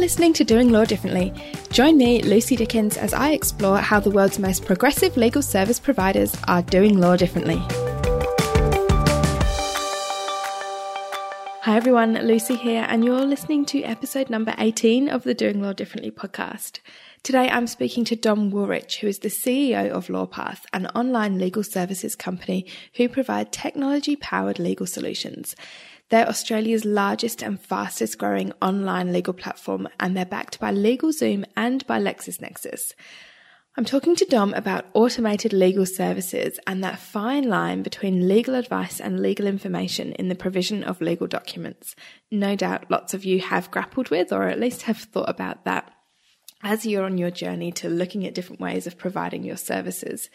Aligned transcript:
listening 0.00 0.32
to 0.32 0.44
Doing 0.44 0.70
Law 0.70 0.86
Differently. 0.86 1.30
Join 1.72 1.98
me, 1.98 2.22
Lucy 2.22 2.56
Dickens, 2.56 2.96
as 2.96 3.12
I 3.12 3.32
explore 3.32 3.76
how 3.76 4.00
the 4.00 4.10
world's 4.10 4.38
most 4.38 4.64
progressive 4.64 5.14
legal 5.18 5.42
service 5.42 5.78
providers 5.78 6.34
are 6.48 6.62
doing 6.62 6.98
law 6.98 7.16
differently. 7.16 7.58
Hi 11.64 11.76
everyone, 11.76 12.14
Lucy 12.14 12.56
here, 12.56 12.86
and 12.88 13.04
you're 13.04 13.26
listening 13.26 13.66
to 13.66 13.82
episode 13.82 14.30
number 14.30 14.54
18 14.56 15.10
of 15.10 15.24
the 15.24 15.34
Doing 15.34 15.60
Law 15.60 15.74
Differently 15.74 16.10
podcast. 16.10 16.78
Today 17.22 17.50
I'm 17.50 17.66
speaking 17.66 18.06
to 18.06 18.16
Dom 18.16 18.50
Woolrych, 18.50 18.96
who 18.96 19.06
is 19.06 19.18
the 19.18 19.28
CEO 19.28 19.90
of 19.90 20.06
LawPath, 20.06 20.62
an 20.72 20.86
online 20.86 21.38
legal 21.38 21.62
services 21.62 22.16
company 22.16 22.64
who 22.94 23.06
provide 23.06 23.52
technology 23.52 24.16
powered 24.16 24.58
legal 24.58 24.86
solutions. 24.86 25.54
They're 26.10 26.28
Australia's 26.28 26.84
largest 26.84 27.40
and 27.40 27.60
fastest 27.60 28.18
growing 28.18 28.52
online 28.60 29.12
legal 29.12 29.32
platform, 29.32 29.88
and 30.00 30.16
they're 30.16 30.26
backed 30.26 30.58
by 30.58 30.72
LegalZoom 30.72 31.44
and 31.56 31.86
by 31.86 32.00
LexisNexis. 32.00 32.94
I'm 33.76 33.84
talking 33.84 34.16
to 34.16 34.24
Dom 34.24 34.52
about 34.54 34.86
automated 34.92 35.52
legal 35.52 35.86
services 35.86 36.58
and 36.66 36.82
that 36.82 36.98
fine 36.98 37.48
line 37.48 37.84
between 37.84 38.26
legal 38.26 38.56
advice 38.56 39.00
and 39.00 39.20
legal 39.20 39.46
information 39.46 40.10
in 40.14 40.28
the 40.28 40.34
provision 40.34 40.82
of 40.82 41.00
legal 41.00 41.28
documents. 41.28 41.94
No 42.32 42.56
doubt 42.56 42.90
lots 42.90 43.14
of 43.14 43.24
you 43.24 43.40
have 43.40 43.70
grappled 43.70 44.10
with, 44.10 44.32
or 44.32 44.48
at 44.48 44.58
least 44.58 44.82
have 44.82 44.98
thought 44.98 45.30
about 45.30 45.64
that 45.64 45.92
as 46.62 46.84
you're 46.84 47.04
on 47.04 47.18
your 47.18 47.30
journey 47.30 47.70
to 47.72 47.88
looking 47.88 48.26
at 48.26 48.34
different 48.34 48.60
ways 48.60 48.88
of 48.88 48.98
providing 48.98 49.44
your 49.44 49.56
services. 49.56 50.28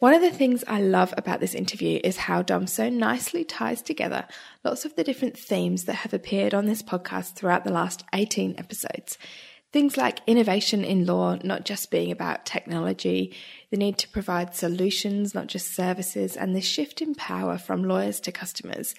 One 0.00 0.14
of 0.14 0.22
the 0.22 0.30
things 0.30 0.64
I 0.66 0.80
love 0.80 1.12
about 1.18 1.40
this 1.40 1.54
interview 1.54 2.00
is 2.02 2.16
how 2.16 2.40
Dom 2.40 2.66
so 2.66 2.88
nicely 2.88 3.44
ties 3.44 3.82
together 3.82 4.26
lots 4.64 4.86
of 4.86 4.96
the 4.96 5.04
different 5.04 5.38
themes 5.38 5.84
that 5.84 5.96
have 5.96 6.14
appeared 6.14 6.54
on 6.54 6.64
this 6.64 6.82
podcast 6.82 7.34
throughout 7.34 7.64
the 7.64 7.72
last 7.72 8.02
18 8.14 8.54
episodes. 8.56 9.18
Things 9.74 9.98
like 9.98 10.20
innovation 10.26 10.84
in 10.84 11.04
law, 11.04 11.36
not 11.44 11.66
just 11.66 11.90
being 11.90 12.10
about 12.10 12.46
technology, 12.46 13.36
the 13.70 13.76
need 13.76 13.98
to 13.98 14.08
provide 14.08 14.54
solutions, 14.54 15.34
not 15.34 15.48
just 15.48 15.74
services, 15.74 16.34
and 16.34 16.56
the 16.56 16.62
shift 16.62 17.02
in 17.02 17.14
power 17.14 17.58
from 17.58 17.84
lawyers 17.84 18.20
to 18.20 18.32
customers. 18.32 18.94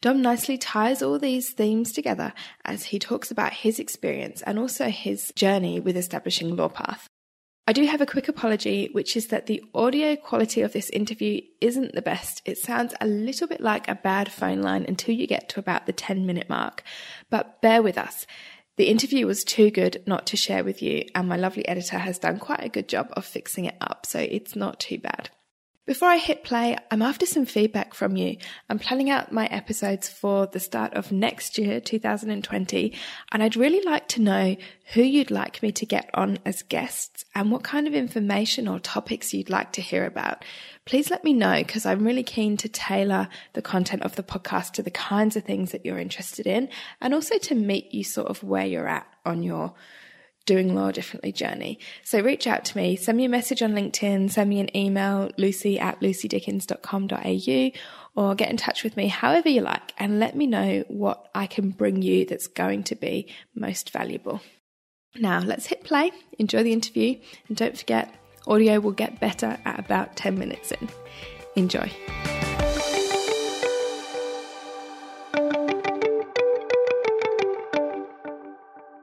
Dom 0.00 0.22
nicely 0.22 0.56
ties 0.56 1.02
all 1.02 1.18
these 1.18 1.50
themes 1.50 1.90
together 1.90 2.32
as 2.64 2.84
he 2.84 3.00
talks 3.00 3.32
about 3.32 3.52
his 3.52 3.80
experience 3.80 4.42
and 4.42 4.60
also 4.60 4.90
his 4.90 5.32
journey 5.34 5.80
with 5.80 5.96
establishing 5.96 6.56
LawPath. 6.56 7.08
I 7.68 7.72
do 7.72 7.84
have 7.84 8.00
a 8.00 8.06
quick 8.06 8.28
apology, 8.28 8.90
which 8.92 9.16
is 9.16 9.26
that 9.28 9.46
the 9.46 9.64
audio 9.74 10.14
quality 10.14 10.62
of 10.62 10.72
this 10.72 10.88
interview 10.90 11.40
isn't 11.60 11.96
the 11.96 12.02
best. 12.02 12.40
It 12.44 12.58
sounds 12.58 12.94
a 13.00 13.08
little 13.08 13.48
bit 13.48 13.60
like 13.60 13.88
a 13.88 13.96
bad 13.96 14.30
phone 14.30 14.62
line 14.62 14.84
until 14.86 15.16
you 15.16 15.26
get 15.26 15.48
to 15.48 15.60
about 15.60 15.86
the 15.86 15.92
10 15.92 16.26
minute 16.26 16.48
mark. 16.48 16.84
But 17.28 17.60
bear 17.62 17.82
with 17.82 17.98
us. 17.98 18.24
The 18.76 18.88
interview 18.88 19.26
was 19.26 19.42
too 19.42 19.72
good 19.72 20.00
not 20.06 20.26
to 20.28 20.36
share 20.36 20.62
with 20.62 20.80
you, 20.80 21.06
and 21.14 21.28
my 21.28 21.36
lovely 21.36 21.66
editor 21.66 21.98
has 21.98 22.20
done 22.20 22.38
quite 22.38 22.62
a 22.62 22.68
good 22.68 22.88
job 22.88 23.08
of 23.14 23.24
fixing 23.24 23.64
it 23.64 23.76
up, 23.80 24.06
so 24.06 24.20
it's 24.20 24.54
not 24.54 24.78
too 24.78 24.98
bad. 24.98 25.30
Before 25.86 26.08
I 26.08 26.16
hit 26.16 26.42
play, 26.42 26.76
I'm 26.90 27.00
after 27.00 27.26
some 27.26 27.46
feedback 27.46 27.94
from 27.94 28.16
you. 28.16 28.38
I'm 28.68 28.80
planning 28.80 29.08
out 29.08 29.30
my 29.30 29.46
episodes 29.46 30.08
for 30.08 30.48
the 30.48 30.58
start 30.58 30.94
of 30.94 31.12
next 31.12 31.58
year, 31.58 31.80
2020, 31.80 32.92
and 33.30 33.40
I'd 33.40 33.54
really 33.54 33.80
like 33.82 34.08
to 34.08 34.20
know 34.20 34.56
who 34.94 35.02
you'd 35.02 35.30
like 35.30 35.62
me 35.62 35.70
to 35.70 35.86
get 35.86 36.10
on 36.12 36.40
as 36.44 36.62
guests 36.62 37.24
and 37.36 37.52
what 37.52 37.62
kind 37.62 37.86
of 37.86 37.94
information 37.94 38.66
or 38.66 38.80
topics 38.80 39.32
you'd 39.32 39.48
like 39.48 39.70
to 39.74 39.80
hear 39.80 40.04
about. 40.04 40.44
Please 40.86 41.08
let 41.08 41.22
me 41.22 41.32
know 41.32 41.62
because 41.62 41.86
I'm 41.86 42.04
really 42.04 42.24
keen 42.24 42.56
to 42.56 42.68
tailor 42.68 43.28
the 43.52 43.62
content 43.62 44.02
of 44.02 44.16
the 44.16 44.24
podcast 44.24 44.72
to 44.72 44.82
the 44.82 44.90
kinds 44.90 45.36
of 45.36 45.44
things 45.44 45.70
that 45.70 45.86
you're 45.86 46.00
interested 46.00 46.48
in 46.48 46.68
and 47.00 47.14
also 47.14 47.38
to 47.38 47.54
meet 47.54 47.94
you 47.94 48.02
sort 48.02 48.26
of 48.26 48.42
where 48.42 48.66
you're 48.66 48.88
at 48.88 49.06
on 49.24 49.44
your 49.44 49.72
doing 50.46 50.74
law 50.74 50.90
differently 50.90 51.32
journey. 51.32 51.78
So 52.04 52.20
reach 52.20 52.46
out 52.46 52.64
to 52.66 52.76
me, 52.76 52.96
send 52.96 53.18
me 53.18 53.24
a 53.24 53.28
message 53.28 53.62
on 53.62 53.72
LinkedIn, 53.72 54.30
send 54.30 54.48
me 54.48 54.60
an 54.60 54.74
email, 54.74 55.30
lucy 55.36 55.78
at 55.78 56.00
lucydickens.com.au, 56.00 57.70
or 58.14 58.34
get 58.34 58.50
in 58.50 58.56
touch 58.56 58.82
with 58.82 58.96
me 58.96 59.08
however 59.08 59.48
you 59.48 59.60
like 59.60 59.92
and 59.98 60.18
let 60.18 60.34
me 60.34 60.46
know 60.46 60.84
what 60.88 61.28
I 61.34 61.46
can 61.46 61.70
bring 61.70 62.00
you 62.00 62.24
that's 62.24 62.46
going 62.46 62.84
to 62.84 62.94
be 62.94 63.28
most 63.54 63.90
valuable. 63.90 64.40
Now 65.16 65.40
let's 65.40 65.66
hit 65.66 65.84
play, 65.84 66.12
enjoy 66.38 66.62
the 66.62 66.72
interview, 66.72 67.18
and 67.48 67.56
don't 67.56 67.76
forget, 67.76 68.14
audio 68.46 68.80
will 68.80 68.92
get 68.92 69.20
better 69.20 69.58
at 69.64 69.78
about 69.78 70.16
10 70.16 70.38
minutes 70.38 70.72
in. 70.72 70.88
Enjoy. 71.56 71.90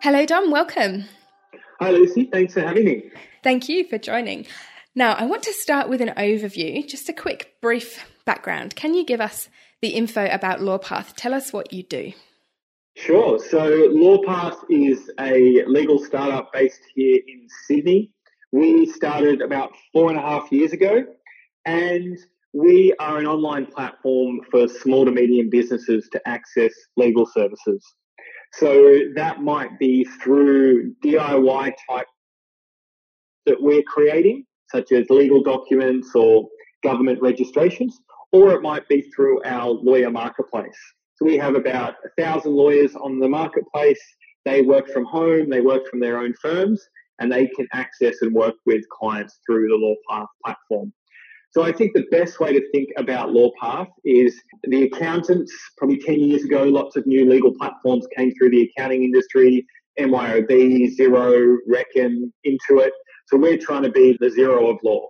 Hello, 0.01 0.25
Dom. 0.25 0.51
Welcome. 0.51 1.05
Hi, 1.83 1.91
Lucy. 1.91 2.29
Thanks 2.31 2.53
for 2.53 2.61
having 2.61 2.85
me. 2.85 3.11
Thank 3.43 3.67
you 3.67 3.85
for 3.85 3.97
joining. 3.97 4.47
Now, 4.95 5.15
I 5.15 5.25
want 5.25 5.43
to 5.43 5.51
start 5.51 5.89
with 5.89 5.99
an 5.99 6.13
overview, 6.15 6.87
just 6.87 7.09
a 7.09 7.13
quick, 7.13 7.55
brief 7.61 8.09
background. 8.23 8.73
Can 8.73 8.93
you 8.93 9.05
give 9.05 9.19
us 9.19 9.49
the 9.81 9.89
info 9.89 10.25
about 10.31 10.61
LawPath? 10.61 11.11
Tell 11.17 11.33
us 11.33 11.51
what 11.51 11.73
you 11.73 11.83
do. 11.83 12.13
Sure. 12.95 13.37
So, 13.37 13.89
LawPath 13.89 14.63
is 14.69 15.11
a 15.19 15.65
legal 15.65 15.99
startup 15.99 16.53
based 16.53 16.79
here 16.95 17.19
in 17.27 17.49
Sydney. 17.67 18.11
We 18.53 18.85
started 18.85 19.41
about 19.41 19.73
four 19.91 20.09
and 20.09 20.17
a 20.17 20.21
half 20.21 20.53
years 20.53 20.71
ago, 20.71 21.03
and 21.65 22.17
we 22.53 22.93
are 22.97 23.17
an 23.17 23.25
online 23.25 23.65
platform 23.65 24.39
for 24.49 24.69
small 24.69 25.03
to 25.03 25.11
medium 25.11 25.49
businesses 25.49 26.07
to 26.13 26.21
access 26.25 26.71
legal 26.95 27.25
services. 27.25 27.83
So 28.53 28.99
that 29.15 29.41
might 29.41 29.79
be 29.79 30.03
through 30.21 30.93
DIY 31.03 31.73
type 31.89 32.05
that 33.45 33.59
we're 33.59 33.83
creating, 33.83 34.45
such 34.69 34.91
as 34.91 35.09
legal 35.09 35.41
documents 35.41 36.11
or 36.15 36.47
government 36.83 37.19
registrations, 37.21 37.99
or 38.31 38.51
it 38.51 38.61
might 38.61 38.87
be 38.87 39.01
through 39.15 39.43
our 39.43 39.69
lawyer 39.69 40.11
marketplace. 40.11 40.77
So 41.15 41.25
we 41.25 41.37
have 41.37 41.55
about 41.55 41.95
a 42.05 42.21
thousand 42.21 42.53
lawyers 42.53 42.95
on 42.95 43.19
the 43.19 43.27
marketplace. 43.27 44.01
They 44.45 44.61
work 44.61 44.87
from 44.89 45.05
home, 45.05 45.49
they 45.49 45.61
work 45.61 45.87
from 45.89 45.99
their 45.99 46.17
own 46.19 46.33
firms, 46.39 46.81
and 47.19 47.31
they 47.31 47.47
can 47.47 47.67
access 47.73 48.21
and 48.21 48.33
work 48.33 48.55
with 48.65 48.81
clients 48.89 49.39
through 49.45 49.67
the 49.67 49.95
LawPath 50.11 50.27
platform. 50.43 50.93
So 51.53 51.61
I 51.61 51.71
think 51.71 51.93
the 51.93 52.05
best 52.09 52.39
way 52.39 52.51
to 52.51 52.71
think 52.71 52.89
about 52.97 53.29
LawPath 53.29 53.87
is 54.03 54.41
the 54.63 54.83
accountants, 54.83 55.53
probably 55.77 55.99
10 55.99 56.19
years 56.19 56.43
ago, 56.43 56.63
lots 56.63 56.95
of 56.95 57.05
new 57.05 57.29
legal 57.29 57.53
platforms 57.55 58.07
came 58.17 58.33
through 58.35 58.49
the 58.49 58.63
accounting 58.63 59.03
industry, 59.03 59.65
MYOB, 59.99 60.97
Xero, 60.97 61.57
Reckon, 61.67 62.33
Intuit. 62.45 62.89
So 63.27 63.37
we're 63.37 63.59
trying 63.59 63.83
to 63.83 63.91
be 63.91 64.17
the 64.19 64.27
Xero 64.27 64.71
of 64.71 64.79
law. 64.83 65.09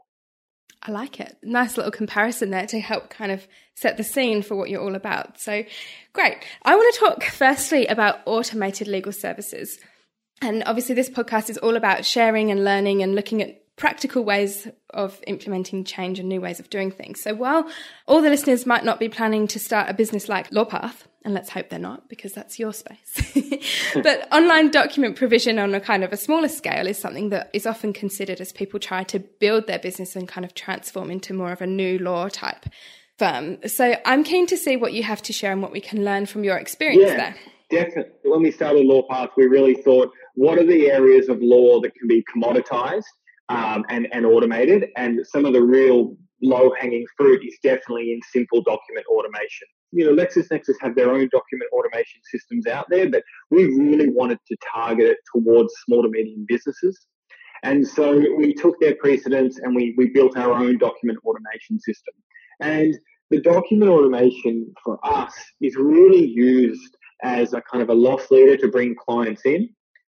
I 0.86 0.92
like 0.92 1.22
it. 1.22 1.38
Nice 1.42 1.78
little 1.78 1.94
comparison 1.94 2.50
there 2.50 2.68
to 2.68 2.80
help 2.82 3.10
kind 3.10 3.32
of 3.32 3.48
set 3.76 3.96
the 3.96 4.04
scene 4.04 4.42
for 4.42 4.56
what 4.56 4.70
you're 4.70 4.82
all 4.82 4.96
about. 4.96 5.40
So 5.40 5.64
great. 6.12 6.36
I 6.64 6.76
want 6.76 6.94
to 6.94 7.00
talk 7.00 7.24
firstly 7.24 7.88
about 7.88 8.20
automated 8.26 8.90
legal 8.90 9.14
services. 9.14 9.80
And 10.42 10.62
obviously, 10.66 10.94
this 10.94 11.10
podcast 11.10 11.50
is 11.50 11.58
all 11.58 11.78
about 11.78 12.04
sharing 12.04 12.52
and 12.52 12.66
learning 12.66 13.02
and 13.02 13.16
looking 13.16 13.42
at 13.42 13.63
practical 13.76 14.24
ways 14.24 14.68
of 14.92 15.20
implementing 15.26 15.84
change 15.84 16.20
and 16.20 16.30
new 16.30 16.40
ways 16.40 16.60
of 16.60 16.70
doing 16.70 16.92
things. 16.92 17.22
So 17.22 17.34
while 17.34 17.68
all 18.08 18.22
the 18.22 18.30
listeners 18.30 18.66
might 18.66 18.86
not 18.86 19.00
be 19.00 19.10
planning 19.10 19.48
to 19.48 19.60
start 19.60 19.90
a 19.90 19.94
business 19.94 20.30
like 20.30 20.52
LawPath, 20.52 21.08
and 21.26 21.34
let's 21.34 21.50
hope 21.50 21.70
they're 21.70 21.80
not 21.80 22.10
because 22.10 22.34
that's 22.34 22.60
your 22.60 22.74
space. 22.74 23.94
but 23.96 24.28
online 24.32 24.72
document 24.72 25.16
provision 25.16 25.58
on 25.58 25.74
a 25.74 25.80
kind 25.80 26.04
of 26.04 26.12
a 26.12 26.18
smaller 26.18 26.50
scale 26.50 26.86
is 26.86 26.98
something 26.98 27.30
that 27.30 27.50
is 27.54 27.66
often 27.66 27.94
considered 27.94 28.42
as 28.42 28.52
people 28.52 28.80
try 28.80 29.04
to 29.06 29.20
build 29.20 29.66
their 29.68 29.80
business 29.80 30.16
and 30.16 30.28
kind 30.28 30.44
of 30.44 30.54
transform 30.54 31.10
into 31.10 31.34
more 31.34 31.52
of 31.52 31.62
a 31.62 31.68
new 31.68 31.98
law 31.98 32.28
type 32.28 32.66
firm. 33.18 33.58
So 33.68 33.96
I'm 34.06 34.24
keen 34.24 34.48
to 34.48 34.58
see 34.58 34.76
what 34.76 34.94
you 34.94 35.04
have 35.04 35.22
to 35.24 35.34
share 35.34 35.54
and 35.54 35.62
what 35.62 35.72
we 35.72 35.80
can 35.80 36.04
learn 36.04 36.26
from 36.26 36.44
your 36.44 36.58
experience 36.58 37.12
yeah, 37.12 37.16
there. 37.16 37.36
Definitely. 37.86 38.30
When 38.30 38.42
we 38.42 38.52
started 38.52 38.86
LawPath, 38.86 39.30
we 39.38 39.46
really 39.46 39.76
thought, 39.76 40.12
what 40.36 40.58
are 40.58 40.66
the 40.66 40.92
areas 40.92 41.30
of 41.30 41.42
law 41.42 41.80
that 41.82 41.96
can 41.96 42.08
be 42.08 42.24
commoditized 42.36 43.04
um, 43.50 43.86
and, 43.90 44.08
and 44.12 44.26
automated. 44.26 44.86
And 44.96 45.26
some 45.26 45.46
of 45.46 45.54
the 45.54 45.62
real 45.62 46.16
low 46.42 46.74
hanging 46.80 47.06
fruit 47.18 47.42
is 47.46 47.58
definitely 47.64 48.12
in 48.12 48.20
simple 48.32 48.62
document 48.62 49.06
automation. 49.08 49.68
You 49.92 50.06
know, 50.06 50.24
LexisNexis 50.24 50.76
have 50.82 50.96
their 50.96 51.12
own 51.12 51.30
document 51.32 51.70
automation 51.72 52.22
systems 52.30 52.68
out 52.68 52.86
there, 52.90 53.10
but 53.10 53.24
we 53.50 53.66
really 53.66 54.10
wanted 54.10 54.40
to 54.48 54.58
target 54.74 55.12
it 55.12 55.18
towards 55.34 55.74
small 55.86 56.04
to 56.04 56.10
medium 56.10 56.46
businesses. 56.48 57.08
And 57.64 57.88
so 57.88 58.22
we 58.36 58.54
took 58.54 58.80
their 58.82 58.96
precedents 58.96 59.60
and 59.60 59.74
we, 59.74 59.94
we 59.98 60.10
built 60.10 60.36
our 60.38 60.52
own 60.52 60.78
document 60.78 61.20
automation 61.26 61.80
system. 61.80 62.14
And 62.60 62.98
the 63.30 63.40
document 63.40 63.90
automation 63.90 64.74
for 64.84 65.00
us 65.04 65.34
is 65.62 65.76
really 65.78 66.26
used 66.26 66.98
as 67.24 67.54
a 67.54 67.62
kind 67.62 67.82
of 67.82 67.90
a 67.90 67.94
loss 67.94 68.30
leader 68.32 68.58
to 68.58 68.68
bring 68.68 68.96
clients 68.96 69.44
in 69.46 69.70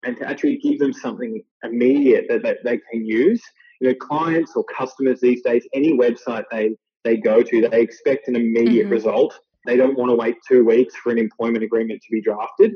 and 0.04 0.16
to 0.16 0.28
actually 0.28 0.58
give 0.58 0.78
them 0.78 0.92
something 0.92 1.42
immediate 1.62 2.26
that, 2.28 2.42
that 2.42 2.58
they 2.64 2.78
can 2.90 3.04
use. 3.04 3.42
You 3.80 3.88
know, 3.88 3.94
clients 3.94 4.52
or 4.56 4.64
customers 4.64 5.20
these 5.20 5.42
days, 5.42 5.66
any 5.74 5.96
website 5.96 6.44
they, 6.50 6.76
they 7.04 7.16
go 7.16 7.42
to, 7.42 7.68
they 7.68 7.80
expect 7.80 8.28
an 8.28 8.36
immediate 8.36 8.84
mm-hmm. 8.84 8.92
result. 8.92 9.38
They 9.66 9.76
don't 9.76 9.96
want 9.96 10.10
to 10.10 10.14
wait 10.14 10.36
two 10.46 10.64
weeks 10.64 10.94
for 10.96 11.10
an 11.10 11.18
employment 11.18 11.64
agreement 11.64 12.00
to 12.02 12.08
be 12.10 12.22
drafted. 12.22 12.72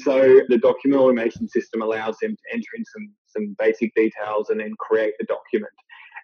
So 0.00 0.40
the 0.48 0.58
document 0.58 1.00
automation 1.00 1.48
system 1.48 1.82
allows 1.82 2.16
them 2.20 2.32
to 2.32 2.42
enter 2.52 2.68
in 2.76 2.84
some, 2.84 3.14
some 3.28 3.56
basic 3.58 3.94
details 3.94 4.50
and 4.50 4.60
then 4.60 4.74
create 4.78 5.14
the 5.18 5.24
document. 5.24 5.72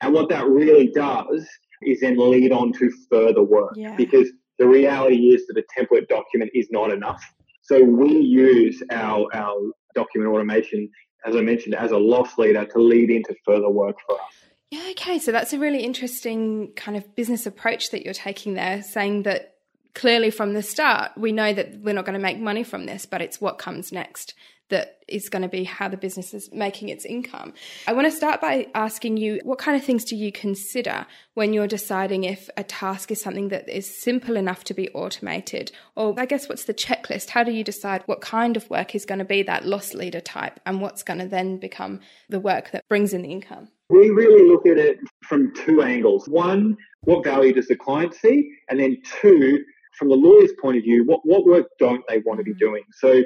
And 0.02 0.12
what 0.12 0.28
that 0.28 0.46
really 0.46 0.88
does 0.88 1.46
is 1.82 2.00
then 2.00 2.18
lead 2.18 2.52
on 2.52 2.72
to 2.74 2.90
further 3.10 3.42
work 3.42 3.72
yeah. 3.76 3.94
because 3.96 4.28
the 4.58 4.66
reality 4.66 5.30
is 5.30 5.46
that 5.46 5.58
a 5.58 5.80
template 5.80 6.08
document 6.08 6.50
is 6.54 6.68
not 6.70 6.92
enough. 6.92 7.22
So 7.62 7.82
we 7.82 8.12
use 8.12 8.82
our, 8.90 9.26
our 9.34 9.56
document 9.94 10.32
automation, 10.32 10.90
as 11.26 11.36
I 11.36 11.40
mentioned, 11.40 11.74
as 11.74 11.90
a 11.90 11.98
loss 11.98 12.38
leader 12.38 12.64
to 12.64 12.78
lead 12.78 13.10
into 13.10 13.34
further 13.44 13.70
work 13.70 13.96
for 14.06 14.16
us. 14.16 14.32
Yeah, 14.70 14.88
okay. 14.92 15.18
So 15.18 15.32
that's 15.32 15.52
a 15.52 15.58
really 15.58 15.80
interesting 15.80 16.72
kind 16.76 16.96
of 16.96 17.14
business 17.14 17.46
approach 17.46 17.90
that 17.90 18.04
you're 18.04 18.14
taking 18.14 18.54
there, 18.54 18.82
saying 18.82 19.24
that 19.24 19.56
clearly 19.94 20.30
from 20.30 20.54
the 20.54 20.62
start, 20.62 21.12
we 21.16 21.32
know 21.32 21.52
that 21.52 21.80
we're 21.80 21.94
not 21.94 22.06
going 22.06 22.18
to 22.18 22.22
make 22.22 22.38
money 22.38 22.64
from 22.64 22.86
this, 22.86 23.04
but 23.04 23.20
it's 23.20 23.40
what 23.40 23.58
comes 23.58 23.92
next 23.92 24.34
that 24.72 25.02
is 25.06 25.28
going 25.28 25.42
to 25.42 25.48
be 25.48 25.64
how 25.64 25.88
the 25.88 25.96
business 25.96 26.32
is 26.32 26.50
making 26.52 26.88
its 26.88 27.04
income. 27.04 27.52
I 27.86 27.92
want 27.92 28.06
to 28.06 28.10
start 28.10 28.40
by 28.40 28.66
asking 28.74 29.18
you 29.18 29.40
what 29.44 29.58
kind 29.58 29.76
of 29.76 29.84
things 29.84 30.04
do 30.04 30.16
you 30.16 30.32
consider 30.32 31.06
when 31.34 31.52
you're 31.52 31.66
deciding 31.66 32.24
if 32.24 32.48
a 32.56 32.64
task 32.64 33.10
is 33.10 33.20
something 33.20 33.48
that 33.48 33.68
is 33.68 33.86
simple 33.86 34.36
enough 34.36 34.64
to 34.64 34.74
be 34.74 34.88
automated? 34.90 35.70
Or 35.94 36.14
I 36.18 36.24
guess 36.24 36.48
what's 36.48 36.64
the 36.64 36.72
checklist? 36.72 37.28
How 37.28 37.44
do 37.44 37.52
you 37.52 37.62
decide 37.62 38.02
what 38.06 38.22
kind 38.22 38.56
of 38.56 38.68
work 38.70 38.94
is 38.94 39.04
going 39.04 39.18
to 39.18 39.24
be 39.24 39.42
that 39.42 39.66
loss 39.66 39.92
leader 39.92 40.20
type 40.20 40.58
and 40.64 40.80
what's 40.80 41.02
going 41.02 41.20
to 41.20 41.28
then 41.28 41.58
become 41.58 42.00
the 42.30 42.40
work 42.40 42.70
that 42.70 42.88
brings 42.88 43.12
in 43.12 43.22
the 43.22 43.30
income? 43.30 43.68
We 43.90 44.08
really 44.08 44.48
look 44.48 44.66
at 44.66 44.78
it 44.78 44.98
from 45.22 45.52
two 45.54 45.82
angles. 45.82 46.26
One, 46.28 46.78
what 47.02 47.24
value 47.24 47.52
does 47.52 47.68
the 47.68 47.76
client 47.76 48.14
see? 48.14 48.50
And 48.70 48.80
then 48.80 48.96
two, 49.20 49.62
from 49.98 50.08
the 50.08 50.14
lawyer's 50.14 50.52
point 50.62 50.78
of 50.78 50.82
view, 50.82 51.04
what, 51.04 51.20
what 51.24 51.44
work 51.44 51.66
don't 51.78 52.02
they 52.08 52.20
want 52.20 52.38
to 52.38 52.44
be 52.44 52.54
doing? 52.54 52.84
So 52.92 53.22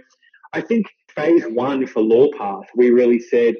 I 0.53 0.61
think 0.61 0.87
phase 1.17 1.45
one 1.45 1.87
for 1.87 2.03
LawPath, 2.03 2.67
we 2.77 2.91
really 2.91 3.19
said 3.19 3.55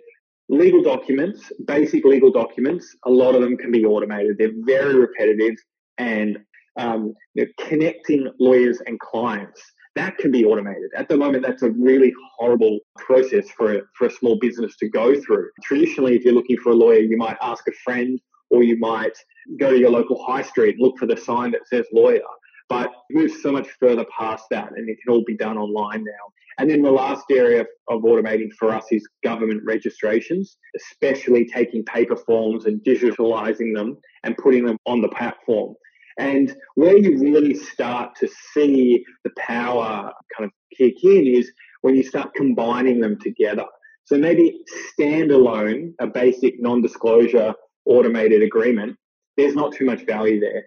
legal 0.49 0.83
documents, 0.83 1.51
basic 1.67 2.05
legal 2.05 2.31
documents, 2.31 2.95
a 3.05 3.11
lot 3.11 3.35
of 3.35 3.41
them 3.41 3.57
can 3.57 3.73
be 3.73 3.85
automated. 3.85 4.37
They're 4.39 4.53
very 4.65 4.95
repetitive 4.95 5.57
and 5.99 6.39
um, 6.79 7.15
you 7.35 7.45
know, 7.45 7.67
connecting 7.67 8.31
lawyers 8.39 8.81
and 8.87 9.01
clients. 9.01 9.61
That 9.95 10.19
can 10.19 10.31
be 10.31 10.45
automated. 10.45 10.91
At 10.95 11.09
the 11.09 11.17
moment, 11.17 11.45
that's 11.47 11.63
a 11.63 11.71
really 11.71 12.13
horrible 12.37 12.79
process 12.97 13.49
for 13.57 13.77
a, 13.77 13.81
for 13.97 14.07
a 14.09 14.11
small 14.11 14.39
business 14.39 14.77
to 14.77 14.91
go 14.91 15.19
through. 15.23 15.49
Traditionally, 15.63 16.15
if 16.15 16.23
you're 16.23 16.35
looking 16.35 16.59
for 16.59 16.73
a 16.73 16.75
lawyer, 16.75 16.99
you 16.99 17.17
might 17.17 17.39
ask 17.41 17.67
a 17.67 17.73
friend 17.83 18.21
or 18.51 18.63
you 18.63 18.79
might 18.79 19.17
go 19.59 19.71
to 19.71 19.79
your 19.79 19.91
local 19.91 20.23
high 20.25 20.43
street 20.43 20.77
look 20.79 20.99
for 20.99 21.07
the 21.07 21.17
sign 21.17 21.51
that 21.53 21.67
says 21.67 21.87
lawyer. 21.93 22.21
But 22.69 22.93
move 23.11 23.31
so 23.31 23.53
much 23.53 23.69
further 23.79 24.05
past 24.17 24.45
that, 24.51 24.73
and 24.77 24.89
it 24.89 24.99
can 25.03 25.15
all 25.15 25.25
be 25.25 25.37
done 25.37 25.57
online 25.57 26.05
now. 26.05 26.33
And 26.59 26.71
then 26.71 26.83
the 26.83 26.91
last 26.91 27.27
area 27.31 27.65
of 27.89 28.03
automating 28.03 28.51
for 28.59 28.73
us 28.73 28.87
is 28.91 29.07
government 29.23 29.63
registrations, 29.65 30.57
especially 30.77 31.47
taking 31.47 31.85
paper 31.85 32.17
forms 32.17 32.65
and 32.65 32.81
digitalizing 32.81 33.75
them 33.75 33.99
and 34.25 34.37
putting 34.37 34.65
them 34.65 34.79
on 34.87 35.03
the 35.03 35.09
platform. 35.09 35.75
And 36.19 36.57
where 36.75 36.97
you 36.97 37.19
really 37.19 37.55
start 37.55 38.17
to 38.21 38.29
see 38.55 39.05
the 39.23 39.31
power 39.37 40.11
kind 40.37 40.47
of 40.47 40.51
kick 40.77 41.05
in 41.05 41.27
is 41.27 41.53
when 41.83 41.95
you 41.95 42.03
start 42.03 42.35
combining 42.35 43.01
them 43.01 43.19
together. 43.21 43.67
So 44.05 44.17
maybe 44.17 44.61
standalone, 44.99 45.93
a 46.01 46.07
basic 46.07 46.55
non-disclosure 46.59 47.55
automated 47.85 48.43
agreement, 48.43 48.97
there's 49.37 49.55
not 49.55 49.75
too 49.75 49.85
much 49.85 50.07
value 50.07 50.41
there. 50.41 50.65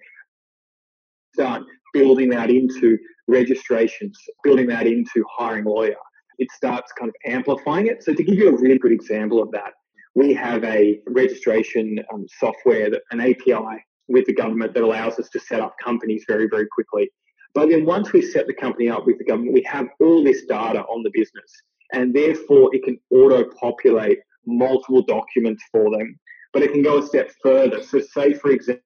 Start 1.34 1.63
building 1.94 2.30
that 2.30 2.50
into 2.50 2.97
registrations, 3.27 4.18
building 4.44 4.68
that 4.68 4.88
into 4.88 5.24
hiring 5.30 5.65
lawyer. 5.65 5.95
It 6.38 6.51
starts 6.51 6.91
kind 6.94 7.09
of 7.09 7.15
amplifying 7.31 7.88
it. 7.88 8.03
So 8.03 8.13
to 8.13 8.24
give 8.24 8.36
you 8.36 8.50
a 8.50 8.57
really 8.57 8.77
good 8.77 8.91
example 8.91 9.41
of 9.41 9.51
that, 9.51 9.74
we 10.15 10.33
have 10.33 10.63
a 10.63 11.00
registration 11.07 12.00
um, 12.13 12.25
software, 12.39 12.89
that, 12.89 13.01
an 13.12 13.21
API 13.21 13.83
with 14.07 14.25
the 14.25 14.33
government 14.33 14.74
that 14.74 14.83
allows 14.83 15.19
us 15.19 15.30
to 15.30 15.39
set 15.39 15.62
up 15.62 15.75
companies 15.83 16.24
very, 16.27 16.47
very 16.50 16.68
quickly. 16.68 17.09
But 17.53 17.69
then 17.69 17.86
once 17.86 18.13
we 18.13 18.21
set 18.21 18.47
the 18.47 18.53
company 18.53 18.89
up 18.89 19.06
with 19.06 19.18
the 19.18 19.25
government, 19.25 19.53
we 19.53 19.63
have 19.63 19.88
all 20.00 20.24
this 20.24 20.45
data 20.45 20.81
on 20.83 21.03
the 21.03 21.12
business 21.13 21.51
and 21.94 22.13
therefore 22.13 22.74
it 22.74 22.83
can 22.83 23.00
auto 23.12 23.45
populate 23.59 24.19
multiple 24.45 25.01
documents 25.01 25.63
for 25.71 25.89
them. 25.91 26.19
But 26.53 26.63
it 26.63 26.71
can 26.71 26.81
go 26.81 27.00
a 27.00 27.06
step 27.06 27.31
further. 27.44 27.83
So 27.83 28.00
say, 28.00 28.33
for 28.33 28.51
example, 28.51 28.83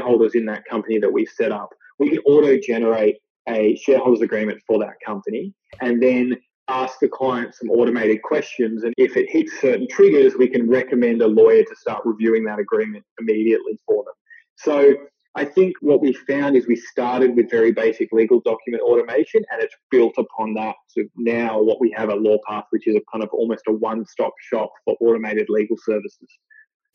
holders 0.00 0.34
in 0.34 0.46
that 0.46 0.64
company 0.64 0.98
that 0.98 1.12
we 1.12 1.26
set 1.26 1.52
up, 1.52 1.70
we 1.98 2.10
can 2.10 2.18
auto 2.20 2.58
generate 2.58 3.16
a 3.48 3.76
shareholders 3.76 4.20
agreement 4.20 4.60
for 4.66 4.78
that 4.78 4.94
company 5.04 5.52
and 5.80 6.02
then 6.02 6.36
ask 6.68 6.98
the 7.00 7.08
client 7.08 7.54
some 7.54 7.70
automated 7.70 8.22
questions. 8.22 8.84
And 8.84 8.94
if 8.96 9.16
it 9.16 9.28
hits 9.28 9.60
certain 9.60 9.88
triggers, 9.88 10.36
we 10.36 10.48
can 10.48 10.68
recommend 10.68 11.22
a 11.22 11.26
lawyer 11.26 11.62
to 11.62 11.76
start 11.76 12.02
reviewing 12.04 12.44
that 12.44 12.58
agreement 12.58 13.04
immediately 13.18 13.78
for 13.86 14.04
them. 14.04 14.14
So 14.56 14.94
I 15.34 15.44
think 15.44 15.74
what 15.80 16.00
we 16.00 16.12
found 16.12 16.56
is 16.56 16.66
we 16.66 16.76
started 16.76 17.34
with 17.34 17.50
very 17.50 17.72
basic 17.72 18.12
legal 18.12 18.40
document 18.40 18.82
automation 18.82 19.42
and 19.50 19.62
it's 19.62 19.74
built 19.90 20.14
upon 20.18 20.54
that 20.54 20.76
to 20.94 21.08
now 21.16 21.60
what 21.60 21.80
we 21.80 21.90
have 21.96 22.10
at 22.10 22.18
LawPath, 22.18 22.64
which 22.70 22.86
is 22.86 22.96
a 22.96 23.00
kind 23.10 23.24
of 23.24 23.30
almost 23.32 23.62
a 23.66 23.72
one 23.72 24.04
stop 24.04 24.34
shop 24.40 24.70
for 24.84 24.94
automated 25.00 25.46
legal 25.48 25.76
services. 25.82 26.28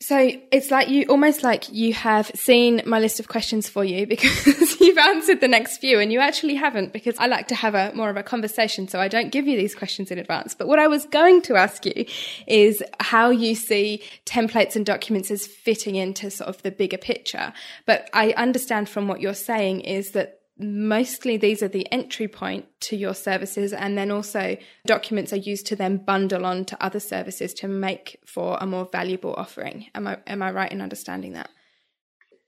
So 0.00 0.30
it's 0.52 0.70
like 0.70 0.88
you 0.88 1.06
almost 1.08 1.42
like 1.42 1.72
you 1.72 1.92
have 1.92 2.30
seen 2.34 2.82
my 2.86 3.00
list 3.00 3.18
of 3.18 3.26
questions 3.26 3.68
for 3.68 3.84
you 3.84 4.06
because 4.14 4.80
you've 4.80 4.96
answered 4.96 5.40
the 5.40 5.48
next 5.48 5.78
few 5.78 5.98
and 5.98 6.12
you 6.12 6.20
actually 6.20 6.54
haven't 6.54 6.92
because 6.92 7.16
I 7.18 7.26
like 7.26 7.48
to 7.48 7.56
have 7.56 7.74
a 7.74 7.92
more 7.94 8.08
of 8.08 8.16
a 8.16 8.22
conversation. 8.22 8.86
So 8.86 9.00
I 9.00 9.08
don't 9.08 9.30
give 9.30 9.48
you 9.48 9.56
these 9.56 9.74
questions 9.74 10.12
in 10.12 10.18
advance. 10.18 10.54
But 10.54 10.68
what 10.68 10.78
I 10.78 10.86
was 10.86 11.04
going 11.06 11.42
to 11.42 11.56
ask 11.56 11.84
you 11.84 12.06
is 12.46 12.82
how 13.00 13.30
you 13.30 13.56
see 13.56 14.02
templates 14.24 14.76
and 14.76 14.86
documents 14.86 15.32
as 15.32 15.46
fitting 15.46 15.96
into 15.96 16.30
sort 16.30 16.48
of 16.48 16.62
the 16.62 16.70
bigger 16.70 16.98
picture. 16.98 17.52
But 17.84 18.08
I 18.12 18.32
understand 18.32 18.88
from 18.88 19.08
what 19.08 19.20
you're 19.20 19.34
saying 19.34 19.80
is 19.80 20.12
that 20.12 20.37
mostly 20.58 21.36
these 21.36 21.62
are 21.62 21.68
the 21.68 21.90
entry 21.92 22.28
point 22.28 22.66
to 22.80 22.96
your 22.96 23.14
services 23.14 23.72
and 23.72 23.96
then 23.96 24.10
also 24.10 24.56
documents 24.86 25.32
are 25.32 25.36
used 25.36 25.66
to 25.66 25.76
then 25.76 25.98
bundle 25.98 26.44
on 26.44 26.64
to 26.66 26.82
other 26.82 27.00
services 27.00 27.54
to 27.54 27.68
make 27.68 28.18
for 28.26 28.58
a 28.60 28.66
more 28.66 28.88
valuable 28.90 29.34
offering. 29.34 29.86
Am 29.94 30.06
i 30.06 30.18
am 30.26 30.42
i 30.42 30.50
right 30.50 30.72
in 30.72 30.80
understanding 30.80 31.32
that? 31.34 31.50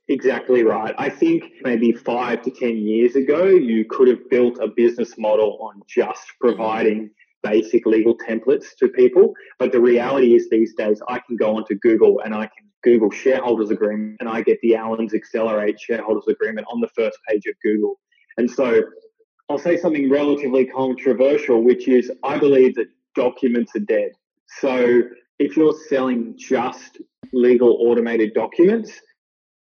Exactly 0.09 0.65
right. 0.65 0.95
I 0.99 1.09
think 1.09 1.45
maybe 1.63 1.93
5 1.93 2.43
to 2.43 2.51
10 2.51 2.79
years 2.79 3.15
ago 3.15 3.45
you 3.45 3.85
could 3.85 4.09
have 4.09 4.29
built 4.29 4.59
a 4.61 4.67
business 4.67 5.17
model 5.17 5.59
on 5.61 5.83
just 5.87 6.21
mm-hmm. 6.21 6.49
providing 6.49 7.11
basic 7.43 7.87
legal 7.87 8.17
templates 8.19 8.77
to 8.79 8.89
people 8.89 9.33
but 9.59 9.73
the 9.73 9.81
reality 9.81 10.35
is 10.35 10.49
these 10.51 10.75
days 10.75 11.01
i 11.09 11.19
can 11.19 11.37
go 11.37 11.57
onto 11.57 11.75
google 11.77 12.21
and 12.21 12.35
i 12.35 12.43
can 12.47 12.71
Google 12.83 13.11
shareholders 13.11 13.71
agreement 13.71 14.17
and 14.21 14.29
I 14.29 14.43
get 14.43 14.59
the 14.63 14.75
Allens 14.75 15.15
Accelerate 15.15 15.79
shareholders 15.81 16.25
agreement 16.29 16.67
on 16.71 16.81
the 16.81 16.89
first 16.89 17.19
page 17.29 17.47
of 17.47 17.55
Google. 17.63 17.99
And 18.37 18.51
so 18.51 18.83
I'll 19.49 19.59
say 19.59 19.77
something 19.77 20.11
relatively 20.11 20.67
controversial, 20.67 21.63
which 21.63 21.89
is 21.89 22.11
I 22.25 22.39
believe 22.39 22.77
that 22.77 22.87
documents 23.15 23.75
are 23.77 23.81
dead. 23.81 24.13
So 24.61 25.03
if 25.39 25.57
you're 25.57 25.75
selling 25.89 26.35
just 26.39 26.99
legal 27.33 27.79
automated 27.81 28.33
documents 28.35 28.93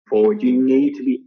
forward, 0.10 0.42
you 0.42 0.62
need 0.62 0.96
to 0.96 1.04
be 1.04 1.24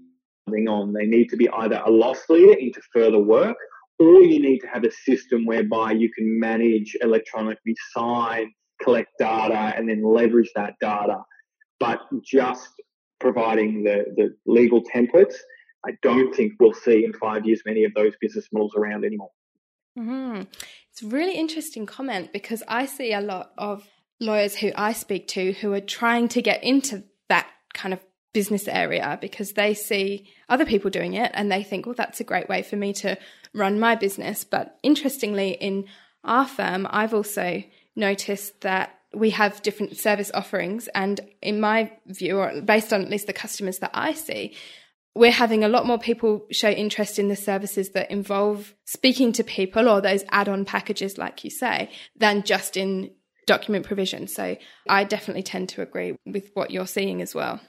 on. 0.68 0.92
They 0.92 1.06
need 1.06 1.28
to 1.30 1.36
be 1.36 1.48
either 1.50 1.82
a 1.84 1.90
loss 1.90 2.28
leader 2.28 2.56
into 2.58 2.80
further 2.92 3.18
work 3.18 3.56
or 3.98 4.22
you 4.22 4.40
need 4.40 4.58
to 4.58 4.66
have 4.66 4.84
a 4.84 4.90
system 4.90 5.46
whereby 5.46 5.92
you 5.92 6.10
can 6.12 6.38
manage 6.38 6.96
electronically 7.00 7.74
sign, 7.92 8.52
collect 8.82 9.08
data, 9.18 9.74
and 9.76 9.88
then 9.88 10.02
leverage 10.04 10.50
that 10.54 10.74
data 10.80 11.16
but 11.78 12.00
just 12.24 12.68
providing 13.20 13.84
the, 13.84 14.04
the 14.16 14.36
legal 14.46 14.82
templates, 14.82 15.34
I 15.86 15.92
don't 16.02 16.34
think 16.34 16.52
we'll 16.58 16.72
see 16.72 17.04
in 17.04 17.12
five 17.14 17.46
years 17.46 17.62
many 17.64 17.84
of 17.84 17.94
those 17.94 18.12
business 18.20 18.46
models 18.52 18.74
around 18.76 19.04
anymore. 19.04 19.30
Mm-hmm. 19.98 20.42
It's 20.90 21.02
a 21.02 21.06
really 21.06 21.36
interesting 21.36 21.86
comment 21.86 22.32
because 22.32 22.62
I 22.68 22.86
see 22.86 23.12
a 23.12 23.20
lot 23.20 23.52
of 23.56 23.86
lawyers 24.20 24.56
who 24.56 24.72
I 24.74 24.92
speak 24.92 25.28
to 25.28 25.52
who 25.52 25.72
are 25.72 25.80
trying 25.80 26.28
to 26.28 26.42
get 26.42 26.64
into 26.64 27.04
that 27.28 27.46
kind 27.74 27.92
of 27.92 28.00
business 28.32 28.68
area 28.68 29.18
because 29.20 29.52
they 29.52 29.72
see 29.72 30.28
other 30.48 30.66
people 30.66 30.90
doing 30.90 31.14
it 31.14 31.30
and 31.34 31.50
they 31.50 31.62
think, 31.62 31.86
well, 31.86 31.94
that's 31.96 32.20
a 32.20 32.24
great 32.24 32.48
way 32.48 32.62
for 32.62 32.76
me 32.76 32.92
to 32.92 33.16
run 33.56 33.80
my 33.80 33.94
business. 33.94 34.44
But 34.44 34.78
interestingly, 34.82 35.50
in 35.52 35.86
our 36.22 36.46
firm, 36.46 36.86
I've 36.90 37.14
also 37.14 37.62
noticed 37.96 38.60
that 38.60 38.90
we 39.14 39.30
have 39.30 39.62
different 39.62 39.96
service 39.96 40.30
offerings. 40.34 40.88
And 40.94 41.20
in 41.40 41.58
my 41.60 41.92
view, 42.06 42.38
or 42.38 42.60
based 42.60 42.92
on 42.92 43.02
at 43.02 43.10
least 43.10 43.26
the 43.26 43.32
customers 43.32 43.78
that 43.78 43.92
I 43.94 44.12
see, 44.12 44.54
we're 45.14 45.32
having 45.32 45.64
a 45.64 45.68
lot 45.68 45.86
more 45.86 45.98
people 45.98 46.46
show 46.52 46.68
interest 46.68 47.18
in 47.18 47.28
the 47.28 47.36
services 47.36 47.90
that 47.90 48.10
involve 48.10 48.74
speaking 48.84 49.32
to 49.32 49.42
people 49.42 49.88
or 49.88 50.02
those 50.02 50.24
add 50.30 50.48
on 50.48 50.66
packages, 50.66 51.16
like 51.16 51.42
you 51.42 51.50
say, 51.50 51.90
than 52.16 52.42
just 52.42 52.76
in 52.76 53.10
document 53.46 53.86
provision. 53.86 54.26
So 54.26 54.56
I 54.88 55.04
definitely 55.04 55.44
tend 55.44 55.70
to 55.70 55.80
agree 55.80 56.16
with 56.26 56.50
what 56.52 56.70
you're 56.70 56.86
seeing 56.86 57.22
as 57.22 57.34
well. 57.34 57.60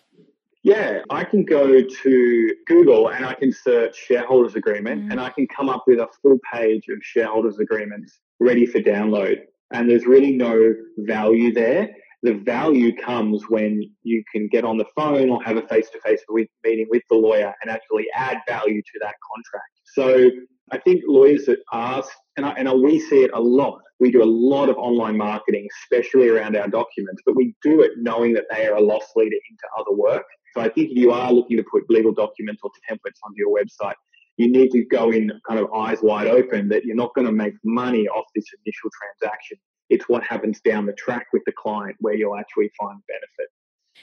Yeah, 0.68 1.00
I 1.10 1.24
can 1.24 1.46
go 1.46 1.82
to 1.82 2.56
Google 2.66 3.08
and 3.08 3.26
I 3.26 3.36
can 3.36 3.54
search 3.54 3.96
shareholders 3.96 4.56
agreement 4.56 5.06
mm. 5.06 5.12
and 5.12 5.22
I 5.22 5.30
can 5.30 5.48
come 5.48 5.70
up 5.70 5.86
with 5.88 6.00
a 6.00 6.10
full 6.22 6.40
page 6.52 6.90
of 6.90 6.98
shareholders 7.02 7.58
agreements 7.60 8.20
ready 8.42 8.66
for 8.66 8.80
download. 8.80 9.38
And 9.72 9.90
there's 9.90 10.06
really 10.06 10.34
no 10.34 10.74
value 10.98 11.54
there. 11.54 11.88
The 12.22 12.34
value 12.34 12.94
comes 12.98 13.44
when 13.48 13.82
you 14.04 14.22
can 14.30 14.50
get 14.50 14.66
on 14.66 14.78
the 14.78 14.84
phone 14.94 15.30
or 15.30 15.42
have 15.42 15.56
a 15.56 15.66
face 15.70 15.90
to 15.92 16.02
face 16.02 16.20
meeting 16.66 16.88
with 16.90 17.04
the 17.10 17.16
lawyer 17.16 17.54
and 17.62 17.72
actually 17.72 18.08
add 18.14 18.40
value 18.46 18.82
to 18.82 19.00
that 19.00 19.16
contract. 19.32 19.72
So 19.86 20.30
I 20.74 20.80
think 20.80 21.02
lawyers 21.08 21.46
that 21.46 21.60
ask, 21.72 22.10
and, 22.38 22.46
I, 22.46 22.52
and 22.52 22.82
we 22.82 23.00
see 23.00 23.24
it 23.24 23.32
a 23.34 23.42
lot. 23.42 23.82
We 24.00 24.12
do 24.12 24.24
a 24.24 24.26
lot 24.26 24.70
of 24.70 24.78
online 24.78 25.18
marketing, 25.18 25.68
especially 25.84 26.30
around 26.30 26.56
our 26.56 26.68
documents, 26.68 27.22
but 27.26 27.36
we 27.36 27.56
do 27.64 27.82
it 27.82 27.92
knowing 27.98 28.34
that 28.34 28.46
they 28.52 28.68
are 28.68 28.76
a 28.76 28.82
loss 28.82 29.06
leader 29.16 29.36
into 29.50 29.64
other 29.78 29.92
work. 29.92 30.24
So 30.54 30.62
I 30.62 30.70
think 30.70 30.92
if 30.92 30.98
you 30.98 31.12
are 31.12 31.34
looking 31.34 31.58
to 31.58 31.64
put 31.70 31.84
legal 31.90 32.14
documents 32.14 32.62
or 32.64 32.70
templates 32.90 33.20
onto 33.26 33.38
your 33.38 33.58
website, 33.58 33.96
you 34.38 34.52
need 34.52 34.70
to 34.72 34.86
go 34.86 35.12
in 35.12 35.32
kind 35.48 35.60
of 35.60 35.72
eyes 35.74 35.98
wide 36.04 36.28
open 36.28 36.70
that 36.70 36.86
you're 36.86 36.96
not 36.96 37.14
going 37.16 37.26
to 37.26 37.34
make 37.34 37.54
money 37.64 38.08
off 38.08 38.26
this 38.36 38.46
initial 38.64 38.90
transaction. 39.20 39.58
It's 39.90 40.08
what 40.08 40.24
happens 40.24 40.62
down 40.62 40.86
the 40.86 40.94
track 40.94 41.26
with 41.34 41.42
the 41.46 41.54
client 41.54 41.96
where 42.00 42.14
you'll 42.14 42.38
actually 42.38 42.70
find 42.80 43.00
benefit. 43.08 43.50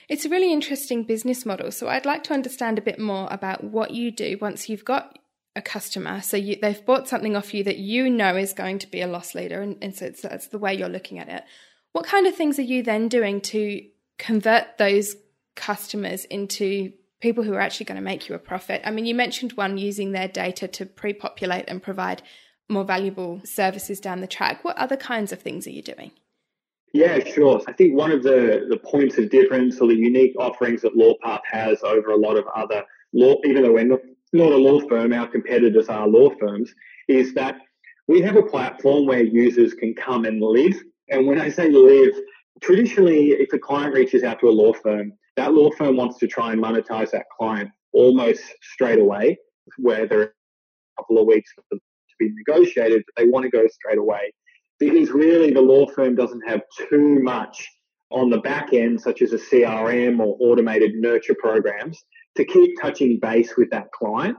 It's 0.08 0.24
a 0.24 0.28
really 0.28 0.52
interesting 0.52 1.04
business 1.04 1.46
model. 1.46 1.70
So 1.70 1.88
I'd 1.88 2.04
like 2.04 2.24
to 2.24 2.34
understand 2.34 2.78
a 2.78 2.82
bit 2.82 2.98
more 2.98 3.28
about 3.30 3.62
what 3.62 3.92
you 3.92 4.10
do 4.10 4.38
once 4.40 4.68
you've 4.68 4.84
got 4.84 5.18
a 5.56 5.62
customer. 5.62 6.20
So 6.20 6.36
you, 6.36 6.56
they've 6.60 6.84
bought 6.84 7.08
something 7.08 7.36
off 7.36 7.54
you 7.54 7.64
that 7.64 7.78
you 7.78 8.10
know 8.10 8.36
is 8.36 8.52
going 8.52 8.78
to 8.80 8.90
be 8.90 9.00
a 9.00 9.06
loss 9.06 9.34
leader, 9.34 9.60
and, 9.60 9.76
and 9.82 9.94
so 9.94 10.10
that's 10.10 10.48
the 10.48 10.58
way 10.58 10.74
you're 10.74 10.88
looking 10.88 11.18
at 11.18 11.28
it. 11.28 11.44
What 11.92 12.06
kind 12.06 12.26
of 12.26 12.34
things 12.34 12.58
are 12.58 12.62
you 12.62 12.82
then 12.82 13.08
doing 13.08 13.40
to 13.42 13.84
convert 14.18 14.78
those 14.78 15.16
customers 15.54 16.24
into 16.24 16.92
people 17.20 17.44
who 17.44 17.54
are 17.54 17.60
actually 17.60 17.86
going 17.86 17.96
to 17.96 18.02
make 18.02 18.28
you 18.28 18.34
a 18.34 18.38
profit? 18.38 18.82
I 18.84 18.90
mean, 18.90 19.06
you 19.06 19.14
mentioned 19.14 19.52
one 19.52 19.78
using 19.78 20.12
their 20.12 20.28
data 20.28 20.66
to 20.68 20.86
pre 20.86 21.12
populate 21.12 21.66
and 21.68 21.82
provide 21.82 22.22
more 22.68 22.84
valuable 22.84 23.40
services 23.44 24.00
down 24.00 24.20
the 24.20 24.26
track. 24.26 24.64
What 24.64 24.76
other 24.76 24.96
kinds 24.96 25.32
of 25.32 25.40
things 25.40 25.66
are 25.66 25.70
you 25.70 25.82
doing? 25.82 26.12
Yeah, 26.92 27.24
sure. 27.24 27.60
I 27.66 27.72
think 27.72 27.96
one 27.96 28.12
of 28.12 28.22
the, 28.22 28.66
the 28.68 28.76
points 28.76 29.18
of 29.18 29.28
difference 29.28 29.80
or 29.80 29.88
the 29.88 29.96
unique 29.96 30.34
offerings 30.38 30.82
that 30.82 30.96
LawPath 30.96 31.40
has 31.50 31.82
over 31.82 32.10
a 32.10 32.16
lot 32.16 32.36
of 32.36 32.44
other 32.54 32.84
law, 33.12 33.34
even 33.44 33.62
though 33.64 33.72
we're 33.72 33.84
not, 33.84 33.98
not 34.34 34.52
a 34.52 34.56
law 34.56 34.80
firm, 34.88 35.12
our 35.12 35.28
competitors 35.28 35.88
are 35.88 36.06
law 36.06 36.30
firms, 36.38 36.74
is 37.08 37.32
that 37.34 37.56
we 38.08 38.20
have 38.20 38.36
a 38.36 38.42
platform 38.42 39.06
where 39.06 39.22
users 39.22 39.74
can 39.74 39.94
come 39.94 40.24
and 40.24 40.42
live. 40.42 40.74
And 41.08 41.26
when 41.26 41.40
I 41.40 41.48
say 41.48 41.70
live, 41.70 42.14
traditionally, 42.60 43.30
if 43.30 43.52
a 43.52 43.58
client 43.58 43.94
reaches 43.94 44.22
out 44.24 44.40
to 44.40 44.48
a 44.48 44.50
law 44.50 44.72
firm, 44.72 45.12
that 45.36 45.54
law 45.54 45.70
firm 45.70 45.96
wants 45.96 46.18
to 46.18 46.26
try 46.26 46.52
and 46.52 46.62
monetize 46.62 47.10
that 47.12 47.26
client 47.38 47.70
almost 47.92 48.42
straight 48.60 48.98
away, 48.98 49.38
where 49.78 50.06
there 50.06 50.20
are 50.20 50.24
a 50.24 51.02
couple 51.02 51.18
of 51.18 51.26
weeks 51.26 51.50
to 51.72 51.78
be 52.18 52.30
negotiated, 52.34 53.02
but 53.06 53.22
they 53.22 53.28
want 53.28 53.44
to 53.44 53.50
go 53.50 53.66
straight 53.68 53.98
away. 53.98 54.32
Because 54.78 55.10
really 55.10 55.52
the 55.52 55.60
law 55.60 55.86
firm 55.86 56.14
doesn't 56.14 56.46
have 56.46 56.60
too 56.90 57.20
much 57.22 57.68
on 58.10 58.30
the 58.30 58.38
back 58.38 58.72
end, 58.72 59.00
such 59.00 59.22
as 59.22 59.32
a 59.32 59.38
CRM 59.38 60.20
or 60.20 60.36
automated 60.40 60.94
nurture 60.94 61.36
programs, 61.38 62.04
to 62.36 62.44
keep 62.44 62.80
touching 62.80 63.18
base 63.20 63.56
with 63.56 63.70
that 63.70 63.90
client. 63.92 64.36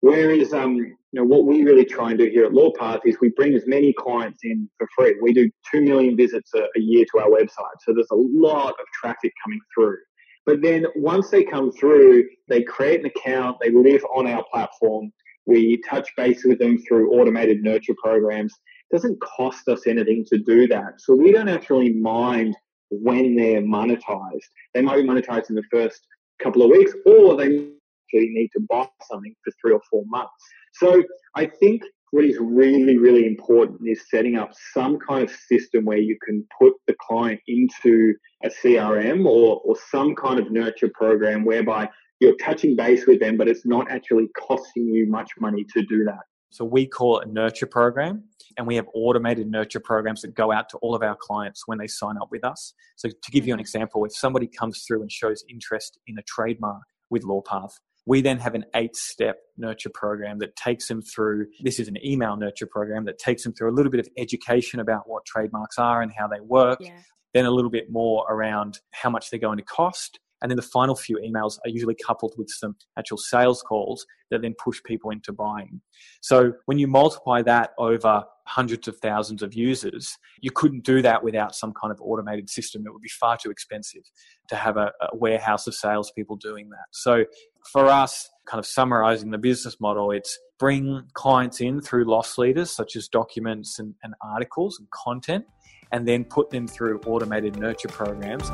Whereas, 0.00 0.52
um, 0.52 0.76
you 0.76 0.96
know, 1.12 1.24
what 1.24 1.46
we 1.46 1.62
really 1.62 1.84
try 1.84 2.10
and 2.10 2.18
do 2.18 2.26
here 2.26 2.44
at 2.44 2.52
LawPath 2.52 3.00
is 3.04 3.16
we 3.20 3.30
bring 3.36 3.54
as 3.54 3.64
many 3.66 3.92
clients 3.92 4.40
in 4.44 4.68
for 4.78 4.86
free. 4.96 5.16
We 5.22 5.32
do 5.32 5.50
2 5.72 5.80
million 5.80 6.16
visits 6.16 6.52
a, 6.54 6.60
a 6.60 6.80
year 6.80 7.04
to 7.12 7.20
our 7.20 7.30
website. 7.30 7.76
So 7.80 7.94
there's 7.94 8.10
a 8.12 8.16
lot 8.16 8.70
of 8.70 8.86
traffic 9.00 9.32
coming 9.44 9.60
through. 9.74 9.96
But 10.44 10.62
then 10.62 10.86
once 10.94 11.30
they 11.30 11.42
come 11.42 11.72
through, 11.72 12.24
they 12.48 12.62
create 12.62 13.00
an 13.00 13.06
account, 13.06 13.56
they 13.60 13.70
live 13.70 14.04
on 14.14 14.28
our 14.28 14.44
platform. 14.52 15.10
We 15.46 15.80
touch 15.88 16.08
base 16.16 16.44
with 16.44 16.58
them 16.58 16.78
through 16.86 17.12
automated 17.12 17.62
nurture 17.62 17.94
programs. 18.00 18.52
It 18.90 18.94
doesn't 18.94 19.20
cost 19.20 19.68
us 19.68 19.86
anything 19.86 20.24
to 20.28 20.38
do 20.38 20.68
that. 20.68 21.00
So 21.00 21.14
we 21.14 21.32
don't 21.32 21.48
actually 21.48 21.94
mind 21.94 22.54
when 22.90 23.34
they're 23.34 23.62
monetized. 23.62 24.46
They 24.74 24.82
might 24.82 24.96
be 24.96 25.08
monetized 25.08 25.50
in 25.50 25.56
the 25.56 25.64
first 25.70 26.06
couple 26.42 26.62
of 26.62 26.70
weeks, 26.70 26.92
or 27.06 27.36
they 27.36 27.44
actually 27.46 28.30
need 28.30 28.50
to 28.56 28.60
buy 28.68 28.86
something 29.10 29.34
for 29.44 29.52
three 29.60 29.72
or 29.72 29.80
four 29.90 30.04
months. 30.06 30.32
So 30.74 31.02
I 31.34 31.46
think 31.46 31.82
what 32.10 32.24
is 32.24 32.38
really, 32.40 32.98
really 32.98 33.26
important 33.26 33.80
is 33.86 34.02
setting 34.08 34.36
up 34.36 34.52
some 34.72 34.98
kind 34.98 35.24
of 35.24 35.30
system 35.30 35.84
where 35.84 35.98
you 35.98 36.16
can 36.24 36.46
put 36.58 36.74
the 36.86 36.94
client 37.00 37.40
into 37.48 38.14
a 38.44 38.48
CRM 38.48 39.26
or, 39.26 39.60
or 39.64 39.76
some 39.90 40.14
kind 40.14 40.38
of 40.38 40.50
nurture 40.50 40.90
program 40.94 41.44
whereby 41.44 41.88
you're 42.20 42.36
touching 42.36 42.76
base 42.76 43.06
with 43.06 43.20
them, 43.20 43.36
but 43.36 43.48
it's 43.48 43.66
not 43.66 43.90
actually 43.90 44.28
costing 44.38 44.86
you 44.86 45.06
much 45.08 45.30
money 45.40 45.64
to 45.74 45.84
do 45.84 46.04
that. 46.04 46.22
So 46.50 46.64
we 46.64 46.86
call 46.86 47.18
it 47.18 47.28
a 47.28 47.30
nurture 47.32 47.66
program, 47.66 48.24
and 48.56 48.66
we 48.66 48.76
have 48.76 48.86
automated 48.94 49.46
nurture 49.48 49.80
programs 49.80 50.22
that 50.22 50.34
go 50.34 50.52
out 50.52 50.68
to 50.70 50.78
all 50.78 50.94
of 50.94 51.02
our 51.02 51.16
clients 51.16 51.64
when 51.66 51.78
they 51.78 51.86
sign 51.86 52.16
up 52.20 52.28
with 52.30 52.44
us. 52.44 52.72
So 52.96 53.08
to 53.08 53.30
give 53.30 53.46
you 53.46 53.52
an 53.52 53.58
mm-hmm. 53.58 53.62
example, 53.62 54.04
if 54.04 54.16
somebody 54.16 54.46
comes 54.46 54.84
through 54.86 55.02
and 55.02 55.10
shows 55.10 55.44
interest 55.50 55.98
in 56.06 56.18
a 56.18 56.22
trademark 56.22 56.82
with 57.10 57.24
LawPath, 57.24 57.72
we 58.06 58.20
then 58.22 58.38
have 58.38 58.54
an 58.54 58.64
eight 58.74 58.94
step 58.94 59.38
nurture 59.58 59.90
program 59.92 60.38
that 60.38 60.54
takes 60.56 60.86
them 60.86 61.02
through. 61.02 61.46
This 61.60 61.80
is 61.80 61.88
an 61.88 61.98
email 62.04 62.36
nurture 62.36 62.66
program 62.66 63.04
that 63.06 63.18
takes 63.18 63.42
them 63.42 63.52
through 63.52 63.70
a 63.70 63.74
little 63.74 63.90
bit 63.90 64.00
of 64.00 64.08
education 64.16 64.78
about 64.78 65.08
what 65.08 65.24
trademarks 65.24 65.76
are 65.76 66.00
and 66.00 66.12
how 66.16 66.28
they 66.28 66.40
work. 66.40 66.78
Yeah. 66.80 66.98
Then 67.34 67.44
a 67.44 67.50
little 67.50 67.70
bit 67.70 67.90
more 67.90 68.24
around 68.30 68.78
how 68.92 69.10
much 69.10 69.30
they're 69.30 69.40
going 69.40 69.58
to 69.58 69.64
cost. 69.64 70.20
And 70.42 70.50
then 70.50 70.56
the 70.56 70.62
final 70.62 70.94
few 70.94 71.16
emails 71.16 71.58
are 71.64 71.70
usually 71.70 71.96
coupled 72.06 72.34
with 72.36 72.48
some 72.50 72.76
actual 72.98 73.16
sales 73.16 73.62
calls 73.62 74.06
that 74.30 74.42
then 74.42 74.54
push 74.62 74.82
people 74.84 75.10
into 75.10 75.32
buying. 75.32 75.80
So 76.20 76.52
when 76.66 76.78
you 76.78 76.86
multiply 76.86 77.42
that 77.42 77.70
over 77.78 78.24
hundreds 78.46 78.86
of 78.86 78.98
thousands 78.98 79.42
of 79.42 79.54
users, 79.54 80.16
you 80.40 80.50
couldn't 80.50 80.84
do 80.84 81.02
that 81.02 81.24
without 81.24 81.54
some 81.54 81.72
kind 81.72 81.90
of 81.90 82.00
automated 82.00 82.48
system. 82.50 82.84
It 82.86 82.92
would 82.92 83.02
be 83.02 83.08
far 83.08 83.36
too 83.36 83.50
expensive 83.50 84.02
to 84.48 84.56
have 84.56 84.76
a, 84.76 84.92
a 85.00 85.16
warehouse 85.16 85.66
of 85.66 85.74
salespeople 85.74 86.36
doing 86.36 86.68
that. 86.70 86.86
So 86.90 87.24
for 87.72 87.86
us, 87.86 88.28
kind 88.46 88.58
of 88.58 88.66
summarizing 88.66 89.30
the 89.30 89.38
business 89.38 89.80
model, 89.80 90.12
it's 90.12 90.38
bring 90.58 91.02
clients 91.14 91.60
in 91.60 91.80
through 91.80 92.04
loss 92.04 92.38
leaders 92.38 92.70
such 92.70 92.94
as 92.94 93.08
documents 93.08 93.78
and, 93.78 93.94
and 94.02 94.14
articles 94.22 94.78
and 94.78 94.88
content, 94.90 95.44
and 95.92 96.06
then 96.06 96.24
put 96.24 96.50
them 96.50 96.66
through 96.66 97.00
automated 97.06 97.56
nurture 97.56 97.88
programs. 97.88 98.50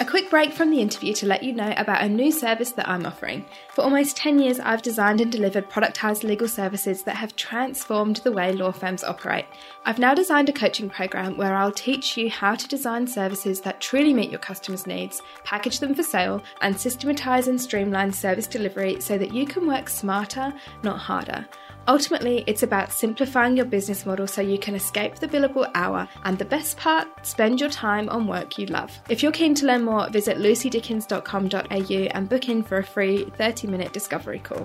A 0.00 0.04
quick 0.04 0.30
break 0.30 0.52
from 0.52 0.70
the 0.70 0.80
interview 0.80 1.12
to 1.14 1.26
let 1.26 1.42
you 1.42 1.52
know 1.52 1.74
about 1.76 2.02
a 2.02 2.08
new 2.08 2.30
service 2.30 2.70
that 2.70 2.88
I'm 2.88 3.04
offering. 3.04 3.44
For 3.74 3.82
almost 3.82 4.16
10 4.16 4.38
years, 4.38 4.60
I've 4.60 4.80
designed 4.80 5.20
and 5.20 5.32
delivered 5.32 5.68
productized 5.68 6.22
legal 6.22 6.46
services 6.46 7.02
that 7.02 7.16
have 7.16 7.34
transformed 7.34 8.18
the 8.18 8.30
way 8.30 8.52
law 8.52 8.70
firms 8.70 9.02
operate. 9.02 9.46
I've 9.84 9.98
now 9.98 10.14
designed 10.14 10.48
a 10.50 10.52
coaching 10.52 10.88
program 10.88 11.36
where 11.36 11.52
I'll 11.52 11.72
teach 11.72 12.16
you 12.16 12.30
how 12.30 12.54
to 12.54 12.68
design 12.68 13.08
services 13.08 13.60
that 13.62 13.80
truly 13.80 14.14
meet 14.14 14.30
your 14.30 14.38
customers' 14.38 14.86
needs, 14.86 15.20
package 15.42 15.80
them 15.80 15.96
for 15.96 16.04
sale, 16.04 16.44
and 16.60 16.78
systematize 16.78 17.48
and 17.48 17.60
streamline 17.60 18.12
service 18.12 18.46
delivery 18.46 19.00
so 19.00 19.18
that 19.18 19.34
you 19.34 19.46
can 19.46 19.66
work 19.66 19.88
smarter, 19.88 20.54
not 20.84 20.98
harder. 20.98 21.44
Ultimately, 21.88 22.44
it's 22.46 22.62
about 22.62 22.92
simplifying 22.92 23.56
your 23.56 23.64
business 23.64 24.04
model 24.04 24.26
so 24.26 24.42
you 24.42 24.58
can 24.58 24.74
escape 24.74 25.14
the 25.14 25.26
billable 25.26 25.70
hour 25.74 26.06
and 26.24 26.38
the 26.38 26.44
best 26.44 26.76
part, 26.76 27.08
spend 27.26 27.60
your 27.60 27.70
time 27.70 28.10
on 28.10 28.26
work 28.26 28.58
you 28.58 28.66
love. 28.66 28.92
If 29.08 29.22
you're 29.22 29.32
keen 29.32 29.54
to 29.54 29.66
learn 29.66 29.86
more, 29.86 30.10
visit 30.10 30.36
lucydickens.com.au 30.36 31.94
and 31.94 32.28
book 32.28 32.48
in 32.50 32.62
for 32.62 32.76
a 32.76 32.84
free 32.84 33.24
30 33.38 33.68
minute 33.68 33.94
discovery 33.94 34.38
call. 34.38 34.64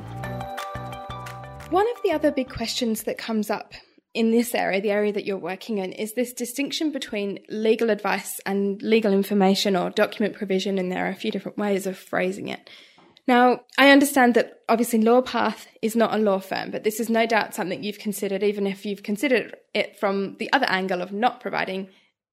One 1.69 1.89
of 1.89 2.03
the 2.03 2.11
other 2.11 2.29
big 2.29 2.49
questions 2.49 3.03
that 3.03 3.17
comes 3.17 3.49
up 3.49 3.73
in 4.13 4.31
this 4.31 4.53
area, 4.53 4.81
the 4.81 4.91
area 4.91 5.13
that 5.13 5.25
you're 5.25 5.37
working 5.37 5.77
in, 5.77 5.93
is 5.93 6.13
this 6.13 6.33
distinction 6.33 6.91
between 6.91 7.39
legal 7.47 7.89
advice 7.89 8.41
and 8.45 8.81
legal 8.81 9.13
information 9.13 9.77
or 9.77 9.89
document 9.89 10.35
provision, 10.35 10.77
and 10.77 10.91
there 10.91 11.05
are 11.05 11.09
a 11.09 11.15
few 11.15 11.31
different 11.31 11.57
ways 11.57 11.87
of 11.87 11.97
phrasing 11.97 12.49
it. 12.49 12.69
Now, 13.27 13.61
I 13.77 13.89
understand 13.89 14.33
that 14.33 14.59
obviously 14.67 14.99
LawPath 14.99 15.67
is 15.81 15.95
not 15.95 16.13
a 16.13 16.17
law 16.17 16.39
firm, 16.39 16.71
but 16.71 16.83
this 16.83 16.99
is 16.99 17.09
no 17.09 17.25
doubt 17.25 17.55
something 17.55 17.83
you've 17.83 17.99
considered, 17.99 18.43
even 18.43 18.67
if 18.67 18.85
you've 18.85 19.03
considered 19.03 19.55
it 19.73 19.97
from 19.97 20.35
the 20.39 20.51
other 20.51 20.65
angle 20.67 21.01
of 21.01 21.13
not 21.13 21.39
providing 21.39 21.87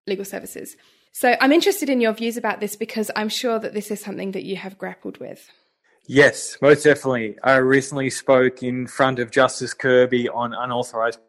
legal 0.06 0.25
services. 0.25 0.76
So 1.12 1.37
I'm 1.40 1.52
interested 1.52 1.88
in 1.88 2.00
your 2.00 2.12
views 2.12 2.37
about 2.37 2.61
this 2.61 2.75
because 2.76 3.11
I'm 3.14 3.28
sure 3.28 3.59
that 3.59 3.75
this 3.75 3.90
is 3.90 4.00
something 4.00 4.32
that 4.32 4.44
you 4.44 4.56
have 4.56 4.78
grappled 4.78 5.18
with. 5.18 5.49
Yes, 6.06 6.56
most 6.61 6.82
definitely. 6.82 7.37
I 7.42 7.56
recently 7.56 8.11
spoke 8.11 8.62
in 8.62 8.88
front 8.88 9.20
of 9.20 9.30
Justice 9.30 9.75
Kirby 9.75 10.28
on 10.28 10.54
unauthorized 10.54 11.20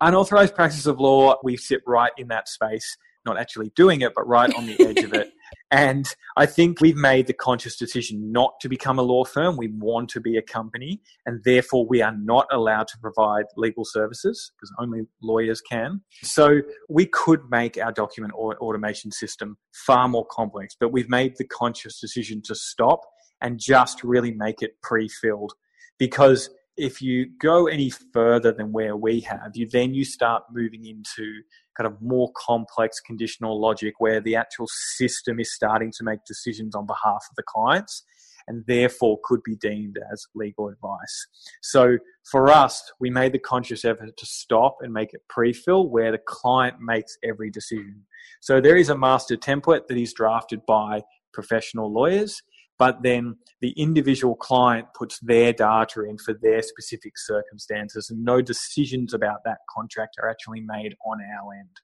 unauthorized 0.00 0.54
practice 0.54 0.86
of 0.86 1.00
law. 1.00 1.36
We 1.42 1.56
sit 1.56 1.82
right 1.86 2.12
in 2.16 2.28
that 2.28 2.48
space 2.48 2.96
not 3.24 3.38
actually 3.38 3.70
doing 3.74 4.00
it, 4.00 4.12
but 4.14 4.26
right 4.26 4.52
on 4.54 4.66
the 4.66 4.80
edge 4.80 5.04
of 5.04 5.14
it. 5.14 5.32
And 5.70 6.06
I 6.36 6.44
think 6.44 6.82
we've 6.82 6.96
made 6.96 7.26
the 7.26 7.32
conscious 7.32 7.76
decision 7.76 8.30
not 8.30 8.52
to 8.60 8.68
become 8.68 8.98
a 8.98 9.02
law 9.02 9.24
firm. 9.24 9.56
We 9.56 9.68
want 9.68 10.10
to 10.10 10.20
be 10.20 10.36
a 10.36 10.42
company, 10.42 11.00
and 11.24 11.42
therefore 11.44 11.86
we 11.86 12.02
are 12.02 12.14
not 12.14 12.46
allowed 12.52 12.88
to 12.88 12.98
provide 12.98 13.46
legal 13.56 13.86
services 13.86 14.52
because 14.54 14.70
only 14.78 15.02
lawyers 15.22 15.62
can. 15.62 16.02
So 16.22 16.60
we 16.90 17.06
could 17.06 17.40
make 17.50 17.78
our 17.78 17.90
document 17.90 18.34
automation 18.34 19.12
system 19.12 19.56
far 19.86 20.08
more 20.08 20.26
complex, 20.30 20.76
but 20.78 20.92
we've 20.92 21.08
made 21.08 21.36
the 21.38 21.46
conscious 21.46 21.98
decision 21.98 22.42
to 22.46 22.54
stop 22.54 23.00
and 23.40 23.58
just 23.58 24.04
really 24.04 24.32
make 24.32 24.60
it 24.62 24.72
pre 24.82 25.08
filled 25.08 25.54
because 25.98 26.50
if 26.76 27.02
you 27.02 27.26
go 27.38 27.66
any 27.66 27.90
further 27.90 28.52
than 28.52 28.72
where 28.72 28.96
we 28.96 29.20
have, 29.20 29.52
you 29.54 29.68
then 29.68 29.94
you 29.94 30.04
start 30.04 30.44
moving 30.52 30.86
into 30.86 31.42
kind 31.76 31.86
of 31.86 32.00
more 32.00 32.30
complex 32.36 33.00
conditional 33.00 33.60
logic 33.60 33.94
where 33.98 34.20
the 34.20 34.36
actual 34.36 34.66
system 34.96 35.40
is 35.40 35.54
starting 35.54 35.92
to 35.96 36.04
make 36.04 36.20
decisions 36.26 36.74
on 36.74 36.86
behalf 36.86 37.24
of 37.30 37.36
the 37.36 37.42
clients 37.46 38.04
and 38.48 38.64
therefore 38.66 39.18
could 39.22 39.42
be 39.44 39.56
deemed 39.56 39.98
as 40.12 40.26
legal 40.34 40.68
advice. 40.68 41.26
So 41.62 41.98
for 42.30 42.50
us, 42.50 42.82
we 43.00 43.10
made 43.10 43.32
the 43.32 43.38
conscious 43.38 43.84
effort 43.84 44.16
to 44.16 44.26
stop 44.26 44.78
and 44.80 44.92
make 44.92 45.14
it 45.14 45.22
pre-fill 45.28 45.88
where 45.88 46.12
the 46.12 46.20
client 46.26 46.76
makes 46.80 47.16
every 47.24 47.50
decision. 47.50 48.04
So 48.40 48.60
there 48.60 48.76
is 48.76 48.88
a 48.88 48.98
master 48.98 49.36
template 49.36 49.86
that 49.88 49.96
is 49.96 50.12
drafted 50.12 50.66
by 50.66 51.02
professional 51.32 51.92
lawyers 51.92 52.42
but 52.82 53.00
then 53.04 53.36
the 53.60 53.70
individual 53.76 54.34
client 54.34 54.88
puts 54.98 55.20
their 55.20 55.52
data 55.52 56.02
in 56.02 56.18
for 56.18 56.34
their 56.34 56.62
specific 56.62 57.12
circumstances 57.16 58.10
and 58.10 58.24
no 58.24 58.42
decisions 58.42 59.14
about 59.14 59.44
that 59.44 59.58
contract 59.70 60.16
are 60.20 60.28
actually 60.28 60.60
made 60.60 60.92
on 61.06 61.20
our 61.20 61.54
end. 61.54 61.76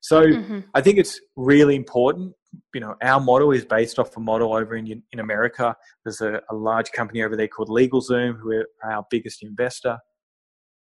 So 0.00 0.22
mm-hmm. 0.22 0.60
I 0.76 0.80
think 0.80 0.98
it's 0.98 1.20
really 1.34 1.74
important. 1.74 2.34
You 2.72 2.82
know, 2.82 2.94
our 3.02 3.18
model 3.18 3.50
is 3.50 3.64
based 3.64 3.98
off 3.98 4.16
a 4.16 4.20
model 4.20 4.54
over 4.54 4.76
in 4.76 5.02
in 5.10 5.18
America. 5.18 5.74
There's 6.04 6.20
a, 6.20 6.40
a 6.48 6.54
large 6.54 6.92
company 6.92 7.24
over 7.24 7.34
there 7.34 7.48
called 7.48 7.68
LegalZoom, 7.68 8.38
who 8.38 8.52
are 8.52 8.92
our 8.92 9.04
biggest 9.10 9.42
investor. 9.42 9.98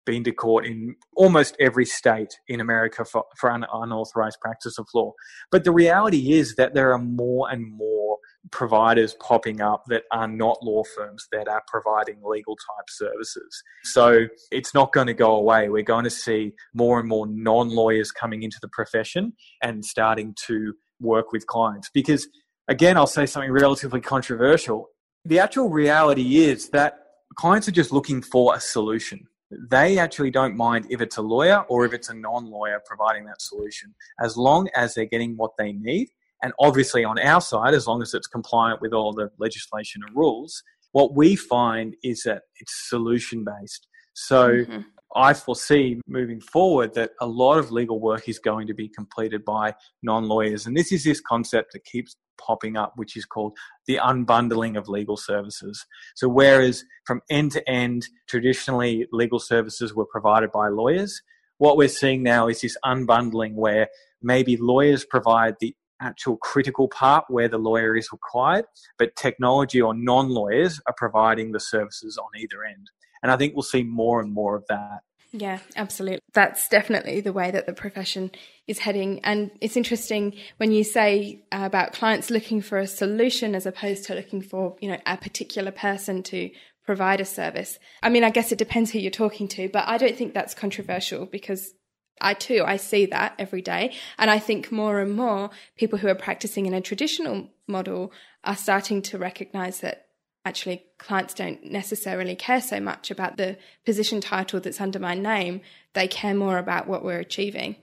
Been 0.05 0.23
to 0.25 0.33
court 0.33 0.67
in 0.67 0.97
almost 1.17 1.57
every 1.59 1.87
state 1.87 2.35
in 2.47 2.61
America 2.61 3.07
for, 3.07 3.25
for 3.39 3.51
un, 3.51 3.65
unauthorized 3.73 4.39
practice 4.43 4.77
of 4.79 4.87
law. 4.95 5.13
But 5.51 5.65
the 5.65 5.73
reality 5.73 6.33
is 6.33 6.57
that 6.57 6.75
there 6.75 6.93
are 6.93 6.99
more 6.99 7.51
and 7.51 7.65
more 7.75 8.10
providers 8.51 9.15
popping 9.21 9.61
up 9.61 9.85
that 9.89 10.05
are 10.13 10.29
not 10.29 10.63
law 10.63 10.83
firms 10.97 11.27
that 11.33 11.49
are 11.49 11.63
providing 11.69 12.21
legal 12.25 12.57
type 12.57 12.87
services. 12.89 13.63
So 13.85 14.27
it's 14.51 14.75
not 14.75 14.93
going 14.93 15.07
to 15.07 15.15
go 15.15 15.35
away. 15.35 15.69
We're 15.69 15.83
going 15.83 16.05
to 16.05 16.11
see 16.11 16.53
more 16.75 16.99
and 16.99 17.09
more 17.09 17.27
non 17.27 17.71
lawyers 17.71 18.11
coming 18.11 18.43
into 18.43 18.59
the 18.61 18.69
profession 18.69 19.33
and 19.63 19.85
starting 19.85 20.35
to 20.47 20.75
work 21.01 21.33
with 21.33 21.47
clients. 21.47 21.91
Because, 21.93 22.29
again, 22.69 22.97
I'll 22.97 23.07
say 23.07 23.27
something 23.27 23.51
relatively 23.51 24.01
controversial. 24.01 24.89
The 25.25 25.39
actual 25.39 25.69
reality 25.69 26.39
is 26.39 26.71
that 26.71 26.99
clients 27.37 27.69
are 27.69 27.73
just 27.73 27.93
looking 27.93 28.23
for 28.23 28.55
a 28.55 28.61
solution. 28.61 29.27
They 29.71 29.99
actually 29.99 30.31
don't 30.31 30.57
mind 30.57 30.87
if 30.91 31.01
it's 31.01 31.17
a 31.17 31.23
lawyer 31.23 31.65
or 31.69 31.85
if 31.85 31.93
it's 31.93 32.09
a 32.09 32.15
non 32.15 32.51
lawyer 32.51 32.81
providing 32.87 33.25
that 33.27 33.41
solution, 33.41 33.95
as 34.21 34.37
long 34.37 34.69
as 34.77 34.95
they're 34.95 35.07
getting 35.07 35.37
what 35.37 35.53
they 35.59 35.73
need 35.73 36.09
and 36.43 36.53
obviously, 36.59 37.05
on 37.05 37.19
our 37.19 37.41
side, 37.41 37.75
as 37.75 37.87
long 37.87 38.03
as 38.03 38.15
it's 38.15 38.27
compliant 38.27 38.81
with 38.81 38.93
all 38.93 39.13
the 39.13 39.31
legislation 39.39 40.03
and 40.07 40.17
rules, 40.17 40.63
what 40.93 41.15
we 41.15 41.37
find 41.37 41.95
is 42.03 42.23
that 42.25 42.43
it's 42.57 42.89
solution 42.89 43.45
based. 43.45 43.87
So 44.15 44.51
mm-hmm. 44.51 44.81
I 45.15 45.35
foresee 45.35 46.01
moving 46.07 46.41
forward 46.41 46.95
that 46.95 47.11
a 47.21 47.27
lot 47.27 47.59
of 47.59 47.71
legal 47.71 48.01
work 48.01 48.29
is 48.29 48.39
going 48.39 48.67
to 48.69 48.75
be 48.75 48.89
completed 48.89 49.45
by 49.45 49.75
non 50.03 50.25
lawyers. 50.25 50.67
And 50.67 50.77
this 50.77 50.93
is 50.93 51.05
this 51.05 51.21
concept 51.21 51.73
that 51.73 51.85
keeps 51.85 52.17
popping 52.41 52.77
up, 52.77 52.93
which 52.97 53.17
is 53.17 53.25
called 53.25 53.57
the 53.87 53.97
unbundling 53.97 54.79
of 54.79 54.89
legal 54.89 55.17
services. 55.17 55.85
So, 56.17 56.29
whereas 56.29 56.85
from 57.05 57.21
end 57.31 57.53
to 57.53 57.69
end, 57.69 58.09
traditionally 58.29 59.07
legal 59.13 59.39
services 59.39 59.95
were 59.95 60.07
provided 60.07 60.51
by 60.53 60.69
lawyers, 60.69 61.21
what 61.59 61.77
we're 61.77 61.89
seeing 61.89 62.23
now 62.23 62.49
is 62.49 62.63
this 62.63 62.77
unbundling 62.85 63.55
where 63.55 63.89
maybe 64.23 64.57
lawyers 64.57 65.05
provide 65.05 65.55
the 65.61 65.75
actual 66.01 66.37
critical 66.37 66.89
part 66.89 67.25
where 67.29 67.49
the 67.49 67.59
lawyer 67.59 67.97
is 67.97 68.13
required, 68.13 68.65
but 68.99 69.17
technology 69.17 69.81
or 69.81 69.95
non 69.95 70.29
lawyers 70.29 70.81
are 70.87 70.95
providing 70.97 71.53
the 71.53 71.61
services 71.61 72.19
on 72.19 72.29
either 72.39 72.65
end. 72.65 72.91
And 73.23 73.31
I 73.31 73.37
think 73.37 73.55
we'll 73.55 73.63
see 73.63 73.83
more 73.83 74.21
and 74.21 74.33
more 74.33 74.57
of 74.57 74.65
that. 74.69 75.01
Yeah, 75.33 75.61
absolutely. 75.77 76.21
That's 76.33 76.69
definitely 76.69 77.21
the 77.21 77.33
way 77.33 77.53
that 77.53 77.67
the 77.67 77.73
profession 77.73 78.33
is 78.67 78.81
heading. 78.81 79.21
And 79.23 79.53
it's 79.61 79.77
interesting 79.77 80.35
when 80.57 80.73
you 80.73 80.83
say 80.83 81.45
about 81.53 81.93
clients 81.93 82.31
looking 82.31 82.61
for 82.61 82.79
a 82.79 82.87
solution 82.87 83.55
as 83.55 83.65
opposed 83.65 84.05
to 84.07 84.15
looking 84.15 84.43
for, 84.43 84.77
you 84.81 84.91
know, 84.91 84.99
a 85.07 85.17
particular 85.17 85.71
person 85.71 86.25
to 86.25 86.51
provide 86.85 87.21
a 87.21 87.25
service. 87.25 87.79
I 88.03 88.09
mean, 88.09 88.25
I 88.25 88.31
guess 88.31 88.51
it 88.51 88.59
depends 88.59 88.91
who 88.91 88.99
you're 88.99 89.13
talking 89.13 89.47
to, 89.49 89.69
but 89.69 89.87
I 89.87 89.99
don't 89.99 90.17
think 90.17 90.35
that's 90.35 90.55
controversial 90.55 91.27
because 91.27 91.73
I 92.21 92.35
too, 92.35 92.63
I 92.67 92.77
see 92.77 93.07
that 93.07 93.35
every 93.39 93.63
day. 93.63 93.95
And 94.19 94.31
I 94.31 94.39
think 94.39 94.71
more 94.71 95.01
and 95.01 95.15
more 95.15 95.51
people 95.77 95.99
who 95.99 96.09
are 96.09 96.15
practicing 96.15 96.67
in 96.67 96.75
a 96.75 96.81
traditional 96.81 97.49
model 97.67 98.13
are 98.45 98.57
starting 98.57 99.03
to 99.03 99.19
recognize 99.19 99.81
that 99.81 100.07
actually 100.45 100.85
clients 100.99 101.35
don't 101.35 101.65
necessarily 101.65 102.35
care 102.35 102.61
so 102.61 102.81
much 102.81 103.11
about 103.11 103.37
the 103.37 103.59
position 103.85 104.21
title 104.21 104.61
that's 104.61 104.81
under 104.81 104.99
my 104.99 105.15
name. 105.15 105.61
They 105.93 106.09
care 106.09 106.35
more 106.35 106.59
about 106.59 106.87
what 106.87 107.05
we're 107.05 107.21
achieving. 107.21 107.77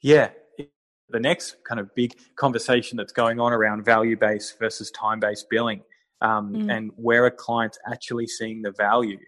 Yeah. 0.00 0.30
The 1.08 1.20
next 1.20 1.56
kind 1.64 1.80
of 1.80 1.94
big 1.94 2.14
conversation 2.34 2.96
that's 2.96 3.12
going 3.12 3.38
on 3.38 3.52
around 3.52 3.84
value 3.84 4.16
based 4.16 4.58
versus 4.58 4.90
time 4.90 5.20
based 5.20 5.46
billing 5.48 5.82
um, 6.20 6.52
mm. 6.52 6.72
and 6.72 6.90
where 6.96 7.24
are 7.24 7.30
clients 7.30 7.78
actually 7.86 8.26
seeing 8.26 8.62
the 8.62 8.72
value. 8.72 9.18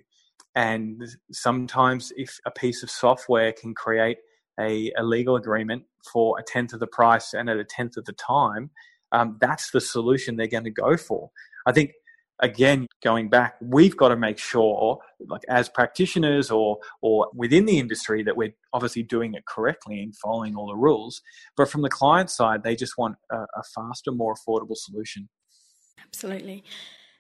And 0.55 1.07
sometimes, 1.31 2.13
if 2.17 2.41
a 2.45 2.51
piece 2.51 2.83
of 2.83 2.91
software 2.91 3.53
can 3.53 3.75
create 3.75 4.19
a, 4.59 4.93
a 4.97 5.03
legal 5.03 5.37
agreement 5.37 5.85
for 6.13 6.39
a 6.39 6.43
tenth 6.43 6.73
of 6.73 6.81
the 6.81 6.87
price 6.87 7.35
and 7.35 7.49
at 7.49 7.57
a 7.57 7.65
tenth 7.65 7.97
of 7.97 8.05
the 8.05 8.13
time, 8.13 8.71
um, 9.13 9.39
that's 9.41 9.71
the 9.71 9.81
solution 9.81 10.37
they're 10.37 10.47
going 10.47 10.65
to 10.65 10.71
go 10.71 10.97
for. 10.97 11.31
I 11.67 11.73
think 11.73 11.93
again 12.41 12.87
going 13.03 13.29
back 13.29 13.57
we've 13.61 13.97
got 13.97 14.09
to 14.09 14.17
make 14.17 14.39
sure 14.39 14.99
like 15.29 15.43
as 15.49 15.69
practitioners 15.69 16.51
or 16.51 16.79
or 17.03 17.29
within 17.35 17.65
the 17.65 17.79
industry 17.79 18.23
that 18.23 18.37
we're 18.37 18.55
obviously 18.73 19.03
doing 19.03 19.35
it 19.35 19.45
correctly 19.47 20.01
and 20.01 20.15
following 20.17 20.55
all 20.55 20.69
the 20.69 20.77
rules 20.77 21.21
but 21.57 21.69
from 21.69 21.83
the 21.83 21.89
client 21.89 22.31
side 22.31 22.63
they 22.63 22.77
just 22.77 22.97
want 22.97 23.17
a, 23.31 23.37
a 23.37 23.63
faster 23.75 24.13
more 24.13 24.35
affordable 24.35 24.77
solution 24.77 25.29
absolutely 26.05 26.63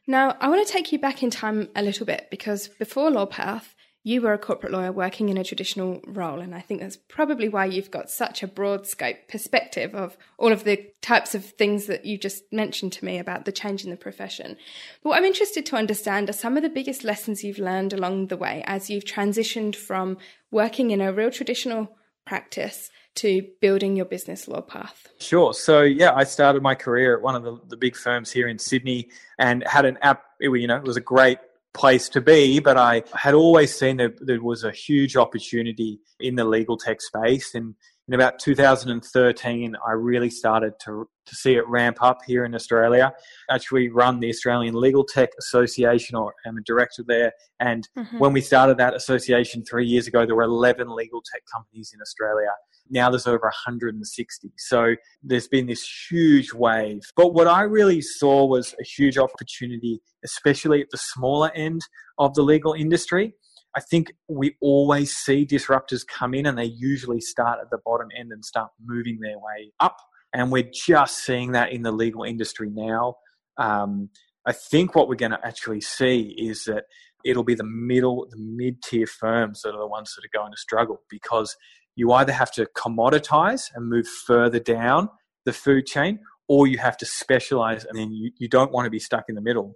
now 0.07 0.37
i 0.41 0.49
want 0.49 0.65
to 0.65 0.73
take 0.73 0.93
you 0.93 0.99
back 0.99 1.23
in 1.23 1.31
time 1.31 1.69
a 1.75 1.83
little 1.83 2.07
bit 2.07 2.29
because 2.31 2.69
before 2.69 3.11
LawPath 3.11 3.75
you 4.05 4.23
were 4.23 4.33
a 4.33 4.39
corporate 4.39 4.73
lawyer 4.73 4.93
working 4.93 5.29
in 5.29 5.37
a 5.37 5.45
traditional 5.45 6.01
role, 6.07 6.41
and 6.41 6.55
I 6.55 6.61
think 6.61 6.81
that's 6.81 6.97
probably 6.97 7.49
why 7.49 7.67
you've 7.67 7.91
got 7.91 8.11
such 8.11 8.43
a 8.43 8.47
broad 8.47 8.87
scope 8.87 9.17
perspective 9.29 9.95
of 9.95 10.17
all 10.39 10.53
of 10.53 10.65
the 10.65 10.91
types 11.03 11.35
of 11.35 11.45
things 11.45 11.87
that 11.87 12.05
you 12.05 12.17
just 12.17 12.45
mentioned 12.53 12.93
to 12.95 13.05
me 13.05 13.19
about 13.19 13.45
the 13.45 13.53
change 13.53 13.85
in 13.85 13.91
the 13.91 13.97
profession. 13.97 14.57
But 15.03 15.11
what 15.11 15.19
I'm 15.19 15.25
interested 15.25 15.67
to 15.67 15.77
understand 15.77 16.31
are 16.31 16.35
some 16.35 16.57
of 16.57 16.63
the 16.63 16.69
biggest 16.69 17.05
lessons 17.05 17.43
you've 17.43 17.59
learned 17.59 17.93
along 17.93 18.29
the 18.29 18.37
way 18.37 18.63
as 18.67 18.89
you've 18.89 19.05
transitioned 19.05 19.77
from 19.77 20.17
working 20.51 20.91
in 20.91 21.01
a 21.01 21.13
real 21.13 21.31
traditional 21.31 21.97
practice 22.25 22.91
to 23.17 23.43
building 23.61 23.97
your 23.97 24.05
business 24.05 24.47
LawPath? 24.47 25.09
Sure. 25.19 25.53
So 25.53 25.83
yeah, 25.83 26.15
I 26.15 26.25
started 26.25 26.63
my 26.63 26.77
career 26.77 27.17
at 27.17 27.23
one 27.23 27.35
of 27.35 27.43
the, 27.43 27.59
the 27.67 27.77
big 27.77 27.97
firms 27.97 28.31
here 28.31 28.47
in 28.47 28.59
Sydney 28.59 29.09
and 29.39 29.67
had 29.67 29.85
an 29.85 29.99
app. 30.03 30.23
You 30.41 30.67
know, 30.69 30.77
it 30.77 30.85
was 30.85 30.97
a 30.97 31.01
great 31.01 31.39
place 31.79 32.09
to 32.11 32.21
be, 32.21 32.59
but 32.59 32.77
I 32.77 33.05
had 33.15 33.35
always 33.35 33.79
seen 33.79 33.99
that 33.99 34.15
there 34.21 34.43
was 34.43 34.65
a 34.65 34.73
huge 34.73 35.17
opportunity 35.17 36.01
in 36.19 36.35
the 36.35 36.45
legal 36.45 36.77
tech 36.77 37.01
space. 37.01 37.55
And 37.55 37.75
in 38.09 38.15
about 38.15 38.39
2013, 38.41 39.77
I 39.87 39.93
really 39.93 40.31
started 40.31 40.73
to, 40.85 41.09
to 41.27 41.35
see 41.35 41.55
it 41.55 41.67
ramp 41.69 41.99
up 42.01 42.19
here 42.27 42.45
in 42.45 42.55
Australia. 42.55 43.13
Actually, 43.51 43.91
run 43.91 44.19
the 44.19 44.29
Australian 44.29 44.75
Legal 44.75 45.05
Tech 45.05 45.31
Association, 45.39 46.17
or 46.17 46.35
I'm 46.45 46.57
a 46.57 46.63
director 46.63 47.05
there. 47.07 47.33
And 47.61 47.89
mm-hmm. 47.97 48.19
when 48.19 48.33
we 48.33 48.41
started 48.41 48.79
that 48.79 48.95
association 48.95 49.65
three 49.65 49.87
years 49.87 50.07
ago, 50.07 50.27
there 50.27 50.35
were 50.35 50.43
11 50.43 50.89
legal 50.89 51.23
tech 51.33 51.43
companies 51.53 51.93
in 51.95 52.01
Australia. 52.01 52.51
Now 52.91 53.11
there's 53.11 53.27
over 53.27 53.47
160. 53.47 54.53
So 54.57 54.95
there's 55.23 55.49
been 55.49 55.67
this 55.67 55.87
huge 56.11 56.53
wave. 56.53 57.01
But 57.17 57.35
what 57.35 57.47
I 57.47 57.63
really 57.63 58.01
saw 58.01 58.47
was 58.47 58.75
a 58.81 58.85
huge 58.85 59.19
opportunity, 59.19 60.01
especially 60.25 60.81
at 60.81 60.91
the 60.91 60.99
smaller 60.99 61.51
end 61.55 61.83
of 62.19 62.35
the 62.35 62.43
legal 62.43 62.73
industry. 62.73 63.35
I 63.77 63.81
think 63.81 64.13
we 64.29 64.57
always 64.61 65.15
see 65.15 65.47
disruptors 65.47 66.07
come 66.07 66.35
in 66.35 66.47
and 66.47 66.59
they 66.59 66.65
usually 66.65 67.21
start 67.21 67.59
at 67.61 67.71
the 67.71 67.79
bottom 67.85 68.09
end 68.19 68.33
and 68.33 68.45
start 68.45 68.71
moving 68.85 69.21
their 69.21 69.39
way 69.39 69.73
up. 69.79 69.97
And 70.33 70.51
we're 70.51 70.71
just 70.73 71.19
seeing 71.25 71.53
that 71.53 71.73
in 71.73 71.83
the 71.83 71.93
legal 71.93 72.25
industry 72.25 72.71
now. 72.71 73.17
Um, 73.57 74.11
I 74.47 74.53
think 74.53 74.95
what 74.95 75.09
we're 75.09 75.17
going 75.17 75.33
to 75.33 75.47
actually 75.47 75.81
see 75.81 76.35
is 76.39 76.65
that 76.65 76.85
it'll 77.25 77.45
be 77.45 77.55
the 77.55 77.65
middle, 77.65 78.27
the 78.31 78.39
mid 78.39 78.83
tier 78.83 79.07
firms 79.07 79.63
that 79.63 79.75
are 79.75 79.79
the 79.79 79.87
ones 79.87 80.15
that 80.15 80.25
are 80.25 80.41
going 80.41 80.53
to 80.53 80.59
struggle 80.59 81.03
because 81.11 81.57
you 81.99 82.13
either 82.13 82.33
have 82.33 82.53
to 82.53 82.65
commoditize 82.77 83.71
and 83.75 83.91
move 83.91 84.07
further 84.07 84.61
down 84.61 85.09
the 85.45 85.53
food 85.53 85.85
chain, 85.85 86.21
or 86.47 86.69
you 86.69 86.79
have 86.79 86.97
to 86.97 87.05
specialize 87.05 87.85
and 87.85 87.99
then 87.99 88.13
you, 88.13 88.31
you 88.39 88.49
don't 88.49 88.71
want 88.71 88.87
to 88.87 88.91
be 88.91 89.01
stuck 89.01 89.25
in 89.29 89.35
the 89.35 89.41
middle. 89.41 89.75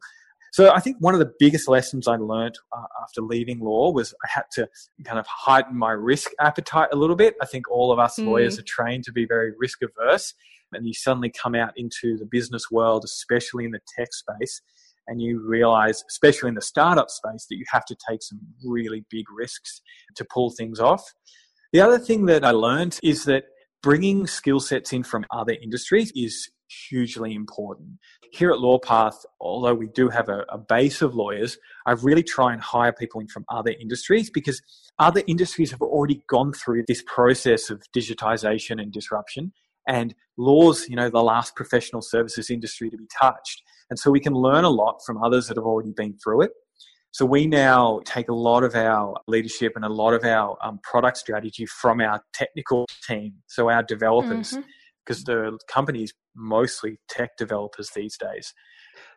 So 0.53 0.71
I 0.71 0.79
think 0.79 0.99
one 1.01 1.15
of 1.15 1.21
the 1.21 1.33
biggest 1.41 1.67
lessons 1.67 2.07
I 2.07 2.17
learned 2.17 2.57
uh, 2.77 2.85
after 3.03 3.23
leaving 3.23 3.59
law 3.59 3.91
was 3.91 4.15
I 4.25 4.29
had 4.29 4.45
to 4.53 4.69
kind 5.05 5.19
of 5.19 5.27
heighten 5.27 5.77
my 5.77 5.91
risk 5.91 6.31
appetite 6.39 6.91
a 6.93 6.97
little 6.97 7.17
bit. 7.17 7.35
I 7.43 7.47
think 7.47 7.69
all 7.69 7.91
of 7.91 7.99
us 7.99 8.19
mm. 8.19 8.27
lawyers 8.27 8.59
are 8.59 8.65
trained 8.67 9.03
to 9.05 9.13
be 9.13 9.27
very 9.27 9.53
risk 9.59 9.79
averse, 9.83 10.35
and 10.73 10.87
you 10.87 10.95
suddenly 10.95 11.31
come 11.31 11.57
out 11.57 11.73
into 11.77 12.17
the 12.19 12.27
business 12.31 12.71
world, 12.71 13.03
especially 13.05 13.65
in 13.65 13.73
the 13.73 13.81
tech 13.97 14.13
space, 14.13 14.61
and 15.09 15.21
you 15.21 15.43
realize, 15.45 16.05
especially 16.09 16.51
in 16.51 16.55
the 16.55 16.63
startup 16.63 17.11
space, 17.11 17.47
that 17.51 17.57
you 17.57 17.65
have 17.73 17.85
to 17.87 17.97
take 18.09 18.23
some 18.23 18.41
really 18.65 19.05
big 19.11 19.25
risks 19.35 19.81
to 20.15 20.25
pull 20.25 20.51
things 20.51 20.79
off. 20.79 21.03
The 21.73 21.81
other 21.81 21.99
thing 21.99 22.27
that 22.27 22.45
I 22.45 22.51
learned 22.51 22.99
is 23.03 23.25
that 23.25 23.45
bringing 23.83 24.27
skill 24.27 24.61
sets 24.61 24.93
in 24.93 25.03
from 25.03 25.25
other 25.31 25.55
industries 25.55 26.13
is 26.15 26.51
hugely 26.91 27.35
important. 27.35 27.99
Here 28.31 28.51
at 28.51 28.59
LawPath, 28.59 29.17
although 29.41 29.75
we 29.75 29.89
do 29.89 30.11
have 30.11 30.29
a, 30.29 30.45
a, 30.51 30.59
base 30.59 31.01
of 31.01 31.15
lawyers, 31.15 31.57
I 31.87 31.93
really 31.93 32.23
try 32.23 32.53
and 32.53 32.61
hire 32.61 32.93
people 32.93 33.23
in 33.23 33.29
from 33.29 33.47
other 33.49 33.73
industries 33.81 34.31
because 34.31 34.61
other 34.99 35.23
industries 35.27 35.71
have 35.71 35.81
already 35.81 36.23
gone 36.29 36.53
through 36.53 36.85
this 36.89 37.03
process 37.07 37.71
of 37.71 37.83
digitization 37.97 38.81
and 38.81 38.93
disruption. 38.93 39.53
And 39.89 40.15
law's, 40.37 40.89
you 40.89 40.97
know, 40.97 41.09
the 41.09 41.23
last 41.23 41.57
professional 41.57 42.03
services 42.03 42.51
industry 42.51 42.91
to 42.91 42.97
be 42.99 43.09
touched. 43.19 43.63
And 43.89 43.99
so 43.99 44.11
we 44.11 44.21
can 44.21 44.35
learn 44.35 44.65
a 44.65 44.71
lot 44.71 45.01
from 45.07 45.23
others 45.23 45.49
that 45.49 45.57
have 45.57 45.67
already 45.67 45.93
been 45.93 46.17
through 46.23 46.43
it. 46.43 46.53
So 47.13 47.25
we 47.25 47.47
now 47.47 48.01
take 48.05 48.29
a 48.29 48.35
lot 48.35 48.65
of 48.65 48.75
our 48.75 49.17
leadership 49.27 49.73
and 49.77 49.85
a 49.85 49.89
lot 49.89 50.15
of 50.15 50.25
our 50.25 50.57
um, 50.63 50.81
product 50.83 51.19
strategy 51.19 51.67
from 51.67 52.01
our 52.01 52.23
technical 52.33 52.87
team, 53.07 53.35
so 53.47 53.71
our 53.71 53.83
developers. 53.83 54.53
Mm-hmm 54.53 54.63
because 55.05 55.25
the 55.25 55.59
is 55.95 56.13
mostly 56.35 56.99
tech 57.09 57.37
developers 57.37 57.91
these 57.95 58.17
days. 58.17 58.55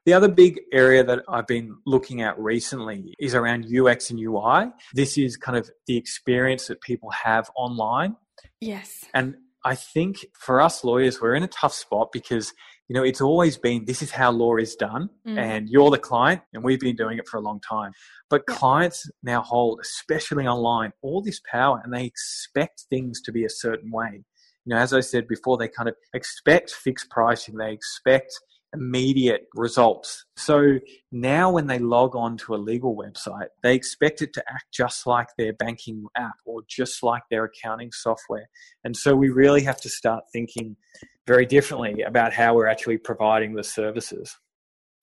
The 0.05 0.13
other 0.13 0.27
big 0.27 0.59
area 0.71 1.03
that 1.03 1.23
I've 1.27 1.47
been 1.47 1.77
looking 1.85 2.21
at 2.21 2.37
recently 2.39 3.13
is 3.19 3.35
around 3.35 3.65
UX 3.65 4.09
and 4.09 4.19
UI. 4.19 4.71
This 4.93 5.17
is 5.17 5.37
kind 5.37 5.57
of 5.57 5.69
the 5.87 5.97
experience 5.97 6.67
that 6.67 6.81
people 6.81 7.09
have 7.11 7.49
online. 7.55 8.15
Yes. 8.61 9.05
And 9.13 9.35
I 9.63 9.75
think 9.75 10.25
for 10.33 10.61
us 10.61 10.83
lawyers, 10.83 11.21
we're 11.21 11.35
in 11.35 11.43
a 11.43 11.47
tough 11.47 11.73
spot 11.73 12.11
because 12.11 12.53
you 12.87 12.93
know 12.95 13.03
it's 13.03 13.21
always 13.21 13.57
been 13.57 13.85
this 13.85 14.01
is 14.01 14.11
how 14.11 14.31
law 14.31 14.55
is 14.57 14.75
done 14.75 15.09
mm. 15.27 15.37
and 15.37 15.69
you're 15.69 15.91
the 15.91 15.97
client 15.97 16.41
and 16.53 16.63
we've 16.63 16.79
been 16.79 16.95
doing 16.95 17.17
it 17.17 17.27
for 17.27 17.37
a 17.37 17.41
long 17.41 17.59
time 17.61 17.91
but 18.29 18.43
yeah. 18.47 18.55
clients 18.55 19.09
now 19.23 19.41
hold 19.41 19.79
especially 19.81 20.45
online 20.47 20.91
all 21.01 21.21
this 21.21 21.41
power 21.51 21.81
and 21.83 21.93
they 21.93 22.05
expect 22.05 22.85
things 22.89 23.21
to 23.21 23.31
be 23.31 23.43
a 23.43 23.49
certain 23.49 23.91
way 23.91 24.23
you 24.65 24.73
know, 24.73 24.81
as 24.81 24.93
I 24.93 24.99
said 24.99 25.27
before, 25.27 25.57
they 25.57 25.67
kind 25.67 25.87
of 25.87 25.95
expect 26.13 26.71
fixed 26.71 27.09
pricing, 27.09 27.55
they 27.55 27.71
expect 27.71 28.33
immediate 28.73 29.47
results. 29.53 30.25
So 30.35 30.79
now 31.11 31.51
when 31.51 31.67
they 31.67 31.79
log 31.79 32.15
on 32.15 32.35
to 32.37 32.55
a 32.55 32.57
legal 32.57 32.95
website, 32.95 33.47
they 33.63 33.73
expect 33.73 34.21
it 34.21 34.33
to 34.33 34.43
act 34.49 34.65
just 34.73 35.07
like 35.07 35.27
their 35.37 35.53
banking 35.53 36.05
app 36.17 36.35
or 36.45 36.61
just 36.67 37.01
like 37.03 37.23
their 37.29 37.45
accounting 37.45 37.91
software. 37.93 38.49
And 38.83 38.97
so 38.97 39.15
we 39.15 39.29
really 39.29 39.63
have 39.63 39.79
to 39.81 39.89
start 39.89 40.25
thinking 40.33 40.75
very 41.27 41.45
differently 41.45 42.01
about 42.01 42.33
how 42.33 42.55
we're 42.55 42.67
actually 42.67 42.97
providing 42.97 43.53
the 43.53 43.63
services. 43.63 44.37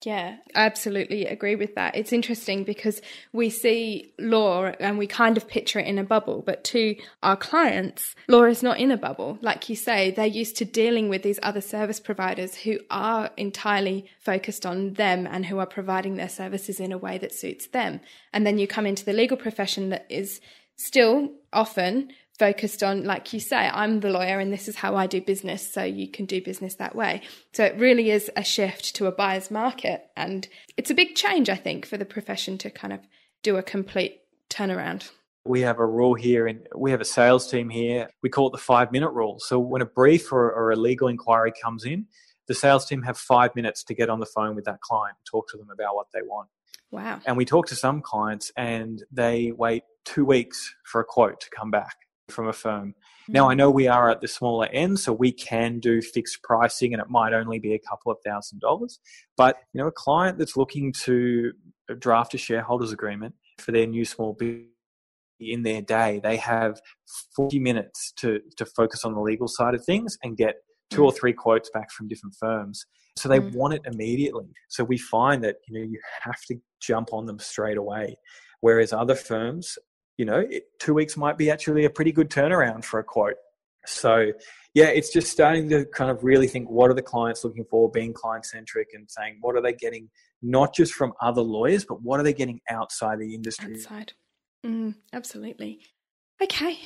Yeah, 0.05 0.35
I 0.53 0.65
absolutely 0.65 1.25
agree 1.25 1.55
with 1.55 1.75
that. 1.75 1.95
It's 1.95 2.11
interesting 2.11 2.65
because 2.65 3.01
we 3.31 3.49
see 3.49 4.13
law 4.19 4.65
and 4.65 4.97
we 4.97 5.07
kind 5.07 5.37
of 5.37 5.47
picture 5.47 5.79
it 5.79 5.87
in 5.87 5.97
a 5.97 6.03
bubble, 6.03 6.43
but 6.45 6.63
to 6.65 6.95
our 7.21 7.37
clients, 7.37 8.13
law 8.27 8.43
is 8.43 8.61
not 8.61 8.79
in 8.79 8.91
a 8.91 8.97
bubble. 8.97 9.37
Like 9.41 9.69
you 9.69 9.77
say, 9.77 10.11
they're 10.11 10.25
used 10.25 10.57
to 10.57 10.65
dealing 10.65 11.07
with 11.07 11.23
these 11.23 11.39
other 11.41 11.61
service 11.61 12.01
providers 12.01 12.55
who 12.55 12.79
are 12.89 13.31
entirely 13.37 14.09
focused 14.19 14.65
on 14.65 14.93
them 14.93 15.25
and 15.25 15.45
who 15.45 15.59
are 15.59 15.65
providing 15.65 16.15
their 16.15 16.29
services 16.29 16.79
in 16.81 16.91
a 16.91 16.97
way 16.97 17.17
that 17.19 17.33
suits 17.33 17.67
them. 17.67 18.01
And 18.33 18.45
then 18.45 18.57
you 18.57 18.67
come 18.67 18.85
into 18.85 19.05
the 19.05 19.13
legal 19.13 19.37
profession 19.37 19.89
that 19.89 20.05
is 20.09 20.41
still 20.75 21.31
often 21.53 22.09
focused 22.39 22.83
on, 22.83 23.03
like 23.03 23.31
you 23.33 23.39
say, 23.39 23.57
I'm 23.57 23.99
the 23.99 24.09
lawyer 24.09 24.39
and 24.39 24.51
this 24.51 24.67
is 24.67 24.75
how 24.75 24.95
I 24.95 25.07
do 25.07 25.21
business, 25.21 25.71
so 25.71 25.83
you 25.83 26.09
can 26.09 26.25
do 26.25 26.41
business 26.41 26.75
that 26.75 26.95
way. 26.95 27.21
So 27.53 27.63
it 27.63 27.77
really 27.77 28.09
is 28.09 28.31
a 28.35 28.43
shift 28.43 28.95
to 28.95 29.05
a 29.05 29.11
buyer's 29.11 29.51
market. 29.51 30.05
And 30.15 30.47
it's 30.75 30.89
a 30.89 30.95
big 30.95 31.15
change, 31.15 31.49
I 31.49 31.55
think, 31.55 31.85
for 31.85 31.97
the 31.97 32.05
profession 32.05 32.57
to 32.59 32.69
kind 32.69 32.93
of 32.93 33.01
do 33.43 33.57
a 33.57 33.63
complete 33.63 34.21
turnaround. 34.49 35.09
We 35.45 35.61
have 35.61 35.79
a 35.79 35.85
rule 35.85 36.13
here, 36.13 36.47
and 36.47 36.65
we 36.73 36.91
have 36.91 37.01
a 37.01 37.05
sales 37.05 37.51
team 37.51 37.69
here. 37.69 38.09
We 38.21 38.29
call 38.29 38.47
it 38.47 38.51
the 38.51 38.59
five 38.59 38.93
minute 38.93 39.09
rule. 39.09 39.39
So 39.39 39.59
when 39.59 39.81
a 39.81 39.85
brief 39.85 40.31
or, 40.31 40.49
or 40.49 40.71
a 40.71 40.77
legal 40.77 41.09
inquiry 41.09 41.51
comes 41.61 41.83
in, 41.83 42.05
the 42.47 42.53
sales 42.53 42.85
team 42.85 43.01
have 43.01 43.17
five 43.17 43.53
minutes 43.53 43.83
to 43.85 43.93
get 43.93 44.09
on 44.09 44.21
the 44.21 44.25
phone 44.25 44.55
with 44.55 44.65
that 44.65 44.79
client, 44.79 45.17
and 45.19 45.25
talk 45.25 45.49
to 45.49 45.57
them 45.57 45.69
about 45.69 45.95
what 45.95 46.07
they 46.13 46.21
want. 46.21 46.49
Wow. 46.91 47.19
And 47.25 47.35
we 47.35 47.43
talk 47.43 47.67
to 47.67 47.75
some 47.75 48.01
clients 48.01 48.51
and 48.55 49.03
they 49.11 49.51
wait 49.51 49.83
two 50.05 50.25
weeks 50.25 50.75
for 50.85 51.01
a 51.01 51.03
quote 51.03 51.41
to 51.41 51.49
come 51.49 51.71
back 51.71 51.95
from 52.33 52.47
a 52.47 52.53
firm. 52.53 52.95
Now, 53.29 53.49
I 53.49 53.53
know 53.53 53.71
we 53.71 53.87
are 53.87 54.09
at 54.09 54.19
the 54.19 54.27
smaller 54.27 54.67
end, 54.67 54.99
so 54.99 55.13
we 55.13 55.31
can 55.31 55.79
do 55.79 56.01
fixed 56.01 56.43
pricing 56.43 56.93
and 56.93 57.01
it 57.01 57.09
might 57.09 57.33
only 57.33 57.59
be 57.59 57.73
a 57.73 57.79
couple 57.79 58.11
of 58.11 58.17
thousand 58.25 58.59
dollars. 58.59 58.99
But, 59.37 59.57
you 59.73 59.81
know, 59.81 59.87
a 59.87 59.91
client 59.91 60.37
that's 60.37 60.57
looking 60.57 60.91
to 61.03 61.53
draft 61.99 62.33
a 62.33 62.37
shareholders 62.37 62.91
agreement 62.91 63.35
for 63.59 63.71
their 63.71 63.87
new 63.87 64.03
small 64.03 64.33
business 64.33 64.67
in 65.39 65.63
their 65.63 65.81
day, 65.81 66.19
they 66.23 66.37
have 66.37 66.79
40 67.35 67.59
minutes 67.59 68.13
to, 68.17 68.39
to 68.57 68.65
focus 68.65 69.03
on 69.03 69.13
the 69.13 69.21
legal 69.21 69.47
side 69.47 69.75
of 69.75 69.83
things 69.83 70.17
and 70.23 70.37
get 70.37 70.55
two 70.89 71.03
or 71.03 71.11
mm. 71.11 71.17
three 71.17 71.33
quotes 71.33 71.69
back 71.71 71.91
from 71.91 72.07
different 72.07 72.35
firms. 72.39 72.85
So 73.17 73.29
they 73.29 73.39
mm. 73.39 73.53
want 73.53 73.73
it 73.73 73.81
immediately. 73.85 74.47
So 74.69 74.83
we 74.83 74.97
find 74.97 75.43
that, 75.43 75.57
you 75.67 75.79
know, 75.79 75.85
you 75.85 75.99
have 76.23 76.41
to 76.47 76.55
jump 76.81 77.13
on 77.13 77.25
them 77.25 77.39
straight 77.39 77.77
away. 77.77 78.15
Whereas 78.61 78.93
other 78.93 79.15
firms, 79.15 79.77
you 80.17 80.25
know, 80.25 80.39
it, 80.39 80.63
two 80.79 80.93
weeks 80.93 81.17
might 81.17 81.37
be 81.37 81.49
actually 81.49 81.85
a 81.85 81.89
pretty 81.89 82.11
good 82.11 82.29
turnaround 82.29 82.83
for 82.83 82.99
a 82.99 83.03
quote. 83.03 83.35
So, 83.85 84.31
yeah, 84.73 84.87
it's 84.87 85.11
just 85.11 85.31
starting 85.31 85.69
to 85.69 85.85
kind 85.85 86.09
of 86.09 86.23
really 86.23 86.47
think 86.47 86.69
what 86.69 86.89
are 86.89 86.93
the 86.93 87.01
clients 87.01 87.43
looking 87.43 87.65
for, 87.69 87.91
being 87.91 88.13
client 88.13 88.45
centric 88.45 88.89
and 88.93 89.09
saying 89.09 89.37
what 89.41 89.55
are 89.55 89.61
they 89.61 89.73
getting, 89.73 90.09
not 90.41 90.73
just 90.73 90.93
from 90.93 91.13
other 91.21 91.41
lawyers, 91.41 91.85
but 91.85 92.01
what 92.01 92.19
are 92.19 92.23
they 92.23 92.33
getting 92.33 92.61
outside 92.69 93.19
the 93.19 93.35
industry? 93.35 93.73
Outside. 93.73 94.13
Mm, 94.65 94.95
absolutely. 95.11 95.81
Okay. 96.41 96.79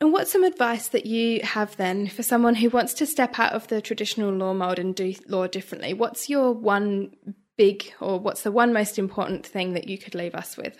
And 0.00 0.12
what's 0.12 0.32
some 0.32 0.44
advice 0.44 0.88
that 0.88 1.06
you 1.06 1.40
have 1.42 1.76
then 1.76 2.08
for 2.08 2.22
someone 2.22 2.54
who 2.54 2.70
wants 2.70 2.94
to 2.94 3.06
step 3.06 3.38
out 3.38 3.52
of 3.52 3.66
the 3.68 3.80
traditional 3.80 4.32
law 4.32 4.54
mold 4.54 4.78
and 4.78 4.94
do 4.94 5.14
law 5.26 5.46
differently? 5.46 5.92
What's 5.94 6.28
your 6.28 6.52
one 6.52 7.10
big 7.56 7.92
or 8.00 8.20
what's 8.20 8.42
the 8.42 8.52
one 8.52 8.72
most 8.72 8.98
important 8.98 9.44
thing 9.44 9.74
that 9.74 9.88
you 9.88 9.98
could 9.98 10.14
leave 10.14 10.34
us 10.34 10.56
with? 10.56 10.76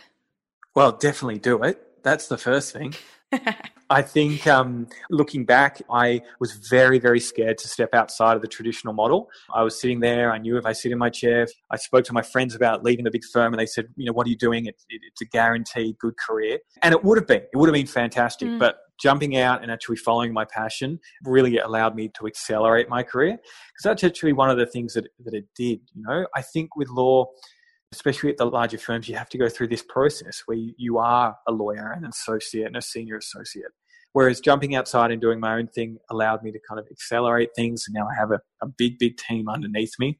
Well, 0.78 0.92
definitely 0.92 1.40
do 1.40 1.60
it. 1.64 2.04
That's 2.04 2.28
the 2.28 2.38
first 2.38 2.72
thing. 2.72 2.94
I 3.90 4.00
think 4.00 4.46
um, 4.46 4.86
looking 5.10 5.44
back, 5.44 5.82
I 5.90 6.20
was 6.38 6.52
very, 6.52 7.00
very 7.00 7.18
scared 7.18 7.58
to 7.58 7.66
step 7.66 7.94
outside 7.94 8.36
of 8.36 8.42
the 8.42 8.46
traditional 8.46 8.94
model. 8.94 9.28
I 9.52 9.64
was 9.64 9.80
sitting 9.80 9.98
there. 9.98 10.30
I 10.32 10.38
knew 10.38 10.56
if 10.56 10.64
I 10.64 10.72
sit 10.72 10.92
in 10.92 10.98
my 10.98 11.10
chair, 11.10 11.48
I 11.72 11.78
spoke 11.78 12.04
to 12.04 12.12
my 12.12 12.22
friends 12.22 12.54
about 12.54 12.84
leaving 12.84 13.04
the 13.04 13.10
big 13.10 13.24
firm, 13.24 13.52
and 13.52 13.58
they 13.58 13.66
said, 13.66 13.86
"You 13.96 14.06
know, 14.06 14.12
what 14.12 14.28
are 14.28 14.30
you 14.30 14.36
doing? 14.36 14.66
It, 14.66 14.76
it, 14.88 15.00
it's 15.04 15.20
a 15.20 15.24
guaranteed 15.24 15.98
good 15.98 16.16
career." 16.16 16.60
And 16.80 16.94
it 16.94 17.02
would 17.02 17.18
have 17.18 17.26
been. 17.26 17.42
It 17.52 17.56
would 17.56 17.68
have 17.68 17.74
been 17.74 17.88
fantastic. 17.88 18.46
Mm. 18.46 18.60
But 18.60 18.76
jumping 19.00 19.36
out 19.36 19.62
and 19.62 19.72
actually 19.72 19.96
following 19.96 20.32
my 20.32 20.44
passion 20.44 21.00
really 21.24 21.58
allowed 21.58 21.96
me 21.96 22.08
to 22.18 22.26
accelerate 22.28 22.88
my 22.88 23.02
career 23.02 23.32
because 23.32 23.82
that's 23.82 24.04
actually 24.04 24.32
one 24.32 24.48
of 24.48 24.58
the 24.58 24.66
things 24.66 24.94
that 24.94 25.08
that 25.24 25.34
it 25.34 25.46
did. 25.56 25.80
You 25.92 26.04
know, 26.06 26.26
I 26.36 26.42
think 26.42 26.76
with 26.76 26.88
law 26.88 27.26
especially 27.92 28.30
at 28.30 28.36
the 28.36 28.44
larger 28.44 28.78
firms, 28.78 29.08
you 29.08 29.16
have 29.16 29.28
to 29.30 29.38
go 29.38 29.48
through 29.48 29.68
this 29.68 29.82
process 29.82 30.42
where 30.46 30.58
you 30.58 30.98
are 30.98 31.36
a 31.46 31.52
lawyer, 31.52 31.92
and 31.92 32.04
an 32.04 32.10
associate, 32.10 32.66
and 32.66 32.76
a 32.76 32.82
senior 32.82 33.16
associate. 33.16 33.72
Whereas 34.12 34.40
jumping 34.40 34.74
outside 34.74 35.10
and 35.10 35.20
doing 35.20 35.38
my 35.38 35.54
own 35.54 35.68
thing 35.68 35.98
allowed 36.10 36.42
me 36.42 36.50
to 36.50 36.58
kind 36.68 36.80
of 36.80 36.86
accelerate 36.90 37.50
things. 37.54 37.84
And 37.86 37.94
now 37.94 38.08
I 38.08 38.18
have 38.18 38.30
a, 38.30 38.40
a 38.62 38.66
big, 38.66 38.98
big 38.98 39.16
team 39.16 39.48
underneath 39.48 39.92
me. 39.98 40.18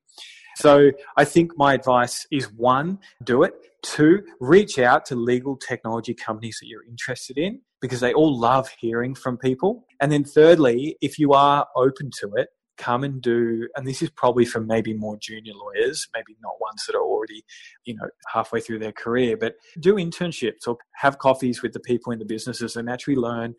So 0.57 0.91
I 1.17 1.25
think 1.25 1.53
my 1.57 1.75
advice 1.75 2.27
is 2.31 2.53
one, 2.53 2.99
do 3.23 3.45
it. 3.45 3.55
Two, 3.83 4.25
reach 4.41 4.79
out 4.79 5.07
to 5.07 5.15
legal 5.15 5.57
technology 5.57 6.15
companies 6.15 6.59
that 6.61 6.67
you're 6.67 6.85
interested 6.85 7.39
in 7.39 7.61
because 7.81 8.01
they 8.01 8.13
all 8.13 8.37
love 8.37 8.69
hearing 8.81 9.15
from 9.15 9.39
people. 9.39 9.87
And 10.01 10.11
then 10.11 10.25
thirdly, 10.25 10.97
if 11.01 11.19
you 11.19 11.33
are 11.33 11.67
open 11.77 12.11
to 12.21 12.33
it, 12.35 12.49
come 12.79 13.05
and 13.05 13.21
do, 13.21 13.69
and 13.77 13.87
this 13.87 14.01
is 14.01 14.11
probably 14.11 14.45
for 14.45 14.61
maybe 14.61 14.95
more 14.95 15.17
junior 15.19 15.53
lawyers, 15.55 16.09
maybe 16.15 16.37
not 16.43 16.61
ones 16.61 16.85
that 16.87 16.97
are 16.97 17.03
already, 17.03 17.45
you 17.85 17.95
know, 17.95 18.09
halfway 18.33 18.61
through 18.61 18.79
their 18.79 18.93
career, 18.93 19.37
but 19.37 19.57
do 19.79 19.97
internships 19.97 20.67
or 20.67 20.79
have 20.95 21.19
coffees 21.19 21.63
with 21.63 21.73
the 21.73 21.81
people 21.81 22.13
in 22.13 22.19
the 22.19 22.25
businesses 22.25 22.77
and 22.77 22.89
actually 22.89 23.17
learn 23.17 23.55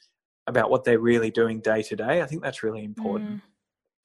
about 0.48 0.70
what 0.72 0.84
they're 0.84 1.00
really 1.00 1.30
doing 1.30 1.60
day 1.60 1.84
to 1.84 1.96
day. 1.96 2.22
I 2.22 2.26
think 2.26 2.42
that's 2.42 2.64
really 2.64 2.84
important. 2.84 3.30
Mm. 3.30 3.42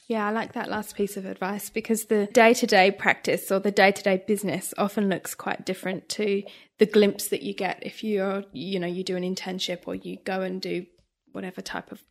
Yeah, 0.06 0.26
I 0.26 0.32
like 0.32 0.52
that 0.52 0.68
last 0.68 0.96
piece 0.96 1.16
of 1.16 1.24
advice 1.24 1.70
because 1.70 2.04
the 2.04 2.26
day 2.26 2.52
to 2.54 2.66
day 2.66 2.90
practice 2.90 3.50
or 3.50 3.58
the 3.58 3.70
day 3.70 3.90
to 3.90 4.02
day 4.02 4.22
business 4.26 4.74
often 4.76 5.08
looks 5.08 5.34
quite 5.34 5.64
different 5.64 6.10
to 6.10 6.42
the 6.78 6.84
glimpse 6.84 7.28
that 7.28 7.42
you 7.42 7.54
get 7.54 7.78
if 7.80 8.04
you're, 8.04 8.44
you 8.52 8.78
know, 8.78 8.86
you 8.86 9.02
do 9.02 9.16
an 9.16 9.22
internship 9.22 9.82
or 9.86 9.94
you 9.94 10.18
go 10.22 10.42
and 10.42 10.60
do 10.60 10.84
whatever 11.32 11.62
type 11.62 11.90
of 11.90 12.02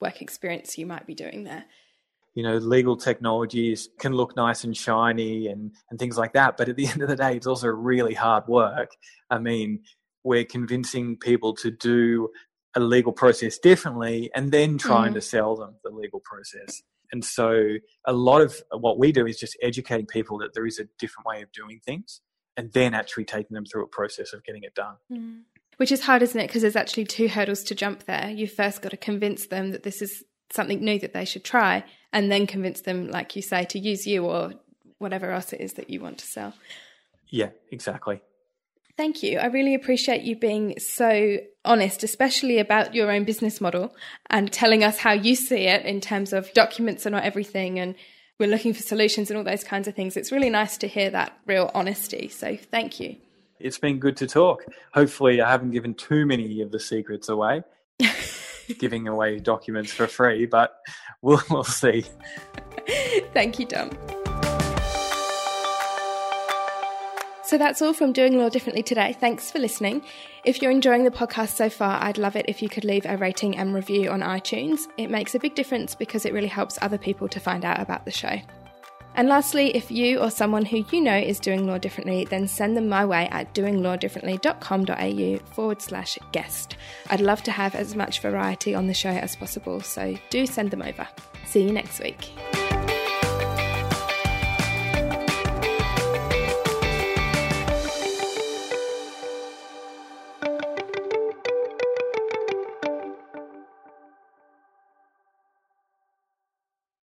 work 0.00 0.22
experience 0.22 0.78
you 0.78 0.86
might 0.86 1.06
be 1.06 1.14
doing 1.14 1.44
there. 1.44 1.64
You 2.34 2.42
know, 2.42 2.56
legal 2.56 2.96
technologies 2.96 3.88
can 3.98 4.14
look 4.14 4.36
nice 4.36 4.64
and 4.64 4.76
shiny 4.76 5.48
and, 5.48 5.72
and 5.90 5.98
things 5.98 6.16
like 6.16 6.32
that, 6.32 6.56
but 6.56 6.68
at 6.68 6.76
the 6.76 6.86
end 6.88 7.02
of 7.02 7.08
the 7.08 7.16
day, 7.16 7.36
it's 7.36 7.46
also 7.46 7.68
really 7.68 8.14
hard 8.14 8.46
work. 8.48 8.90
I 9.30 9.38
mean, 9.38 9.80
we're 10.24 10.44
convincing 10.44 11.16
people 11.16 11.54
to 11.56 11.70
do 11.70 12.30
a 12.74 12.80
legal 12.80 13.12
process 13.12 13.58
differently 13.58 14.30
and 14.34 14.50
then 14.50 14.78
trying 14.78 15.12
mm. 15.12 15.16
to 15.16 15.20
sell 15.20 15.56
them 15.56 15.74
the 15.84 15.90
legal 15.90 16.20
process. 16.20 16.82
And 17.12 17.22
so 17.24 17.74
a 18.06 18.12
lot 18.12 18.40
of 18.40 18.62
what 18.70 18.98
we 18.98 19.12
do 19.12 19.26
is 19.26 19.38
just 19.38 19.56
educating 19.62 20.06
people 20.06 20.38
that 20.38 20.54
there 20.54 20.66
is 20.66 20.78
a 20.78 20.84
different 20.98 21.26
way 21.26 21.42
of 21.42 21.52
doing 21.52 21.80
things 21.84 22.22
and 22.56 22.72
then 22.72 22.94
actually 22.94 23.24
taking 23.24 23.54
them 23.54 23.66
through 23.66 23.84
a 23.84 23.88
process 23.88 24.32
of 24.32 24.42
getting 24.44 24.62
it 24.62 24.74
done. 24.74 24.96
Mm. 25.10 25.42
Which 25.76 25.92
is 25.92 26.02
hard, 26.02 26.22
isn't 26.22 26.40
it? 26.40 26.46
Because 26.46 26.62
there's 26.62 26.76
actually 26.76 27.04
two 27.04 27.28
hurdles 27.28 27.64
to 27.64 27.74
jump 27.74 28.04
there. 28.04 28.30
You 28.30 28.46
first 28.46 28.82
got 28.82 28.90
to 28.90 28.96
convince 28.96 29.46
them 29.46 29.70
that 29.72 29.82
this 29.82 30.00
is 30.00 30.22
something 30.50 30.82
new 30.82 30.98
that 30.98 31.12
they 31.12 31.24
should 31.24 31.44
try, 31.44 31.84
and 32.12 32.30
then 32.30 32.46
convince 32.46 32.82
them, 32.82 33.08
like 33.08 33.36
you 33.36 33.42
say, 33.42 33.64
to 33.66 33.78
use 33.78 34.06
you 34.06 34.24
or 34.24 34.52
whatever 34.98 35.30
else 35.30 35.52
it 35.52 35.60
is 35.60 35.74
that 35.74 35.90
you 35.90 36.00
want 36.00 36.18
to 36.18 36.26
sell. 36.26 36.54
Yeah, 37.28 37.50
exactly. 37.70 38.22
Thank 38.96 39.22
you. 39.22 39.38
I 39.38 39.46
really 39.46 39.74
appreciate 39.74 40.22
you 40.22 40.36
being 40.36 40.78
so 40.78 41.38
honest, 41.64 42.04
especially 42.04 42.58
about 42.58 42.94
your 42.94 43.10
own 43.10 43.24
business 43.24 43.60
model 43.60 43.94
and 44.28 44.52
telling 44.52 44.84
us 44.84 44.98
how 44.98 45.12
you 45.12 45.34
see 45.34 45.66
it 45.66 45.86
in 45.86 46.00
terms 46.00 46.32
of 46.32 46.52
documents 46.52 47.06
are 47.06 47.10
not 47.10 47.24
everything 47.24 47.78
and 47.78 47.94
we're 48.38 48.50
looking 48.50 48.74
for 48.74 48.82
solutions 48.82 49.30
and 49.30 49.38
all 49.38 49.44
those 49.44 49.64
kinds 49.64 49.88
of 49.88 49.94
things. 49.94 50.16
It's 50.16 50.30
really 50.30 50.50
nice 50.50 50.76
to 50.78 50.88
hear 50.88 51.08
that 51.10 51.38
real 51.46 51.70
honesty. 51.74 52.28
So 52.28 52.56
thank 52.56 53.00
you. 53.00 53.16
It's 53.58 53.78
been 53.78 53.98
good 53.98 54.16
to 54.18 54.26
talk. 54.26 54.64
Hopefully, 54.92 55.40
I 55.40 55.50
haven't 55.50 55.70
given 55.70 55.94
too 55.94 56.26
many 56.26 56.60
of 56.62 56.72
the 56.72 56.80
secrets 56.80 57.28
away, 57.28 57.62
giving 58.74 59.08
away 59.08 59.38
documents 59.38 59.92
for 59.92 60.06
free, 60.06 60.46
but 60.46 60.76
we'll, 61.20 61.42
we'll 61.50 61.64
see. 61.64 62.04
thank 63.32 63.58
you, 63.58 63.66
Dom. 63.66 63.90
So 67.44 67.58
that's 67.58 67.82
all 67.82 67.92
from 67.92 68.14
Doing 68.14 68.38
Law 68.38 68.48
Differently 68.48 68.82
today. 68.82 69.12
Thanks 69.12 69.50
for 69.50 69.58
listening. 69.58 70.02
If 70.42 70.62
you're 70.62 70.70
enjoying 70.70 71.04
the 71.04 71.10
podcast 71.10 71.50
so 71.50 71.68
far, 71.68 72.02
I'd 72.02 72.16
love 72.16 72.34
it 72.34 72.46
if 72.48 72.62
you 72.62 72.68
could 72.70 72.84
leave 72.84 73.04
a 73.04 73.18
rating 73.18 73.58
and 73.58 73.74
review 73.74 74.10
on 74.10 74.20
iTunes. 74.20 74.88
It 74.96 75.10
makes 75.10 75.34
a 75.34 75.38
big 75.38 75.54
difference 75.54 75.94
because 75.94 76.24
it 76.24 76.32
really 76.32 76.48
helps 76.48 76.78
other 76.80 76.96
people 76.96 77.28
to 77.28 77.38
find 77.38 77.66
out 77.66 77.78
about 77.78 78.06
the 78.06 78.10
show. 78.10 78.40
And 79.14 79.28
lastly, 79.28 79.76
if 79.76 79.90
you 79.90 80.18
or 80.18 80.30
someone 80.30 80.64
who 80.64 80.84
you 80.90 81.00
know 81.00 81.16
is 81.16 81.38
doing 81.38 81.66
law 81.66 81.78
differently, 81.78 82.24
then 82.24 82.48
send 82.48 82.76
them 82.76 82.88
my 82.88 83.04
way 83.04 83.28
at 83.30 83.54
doinglawdifferently.com.au 83.54 85.38
forward 85.54 85.82
slash 85.82 86.18
guest. 86.32 86.76
I'd 87.10 87.20
love 87.20 87.42
to 87.44 87.52
have 87.52 87.74
as 87.74 87.94
much 87.94 88.20
variety 88.20 88.74
on 88.74 88.86
the 88.86 88.94
show 88.94 89.10
as 89.10 89.36
possible, 89.36 89.80
so 89.80 90.16
do 90.30 90.46
send 90.46 90.70
them 90.70 90.82
over. 90.82 91.06
See 91.44 91.62
you 91.62 91.72
next 91.72 92.00
week. 92.00 92.32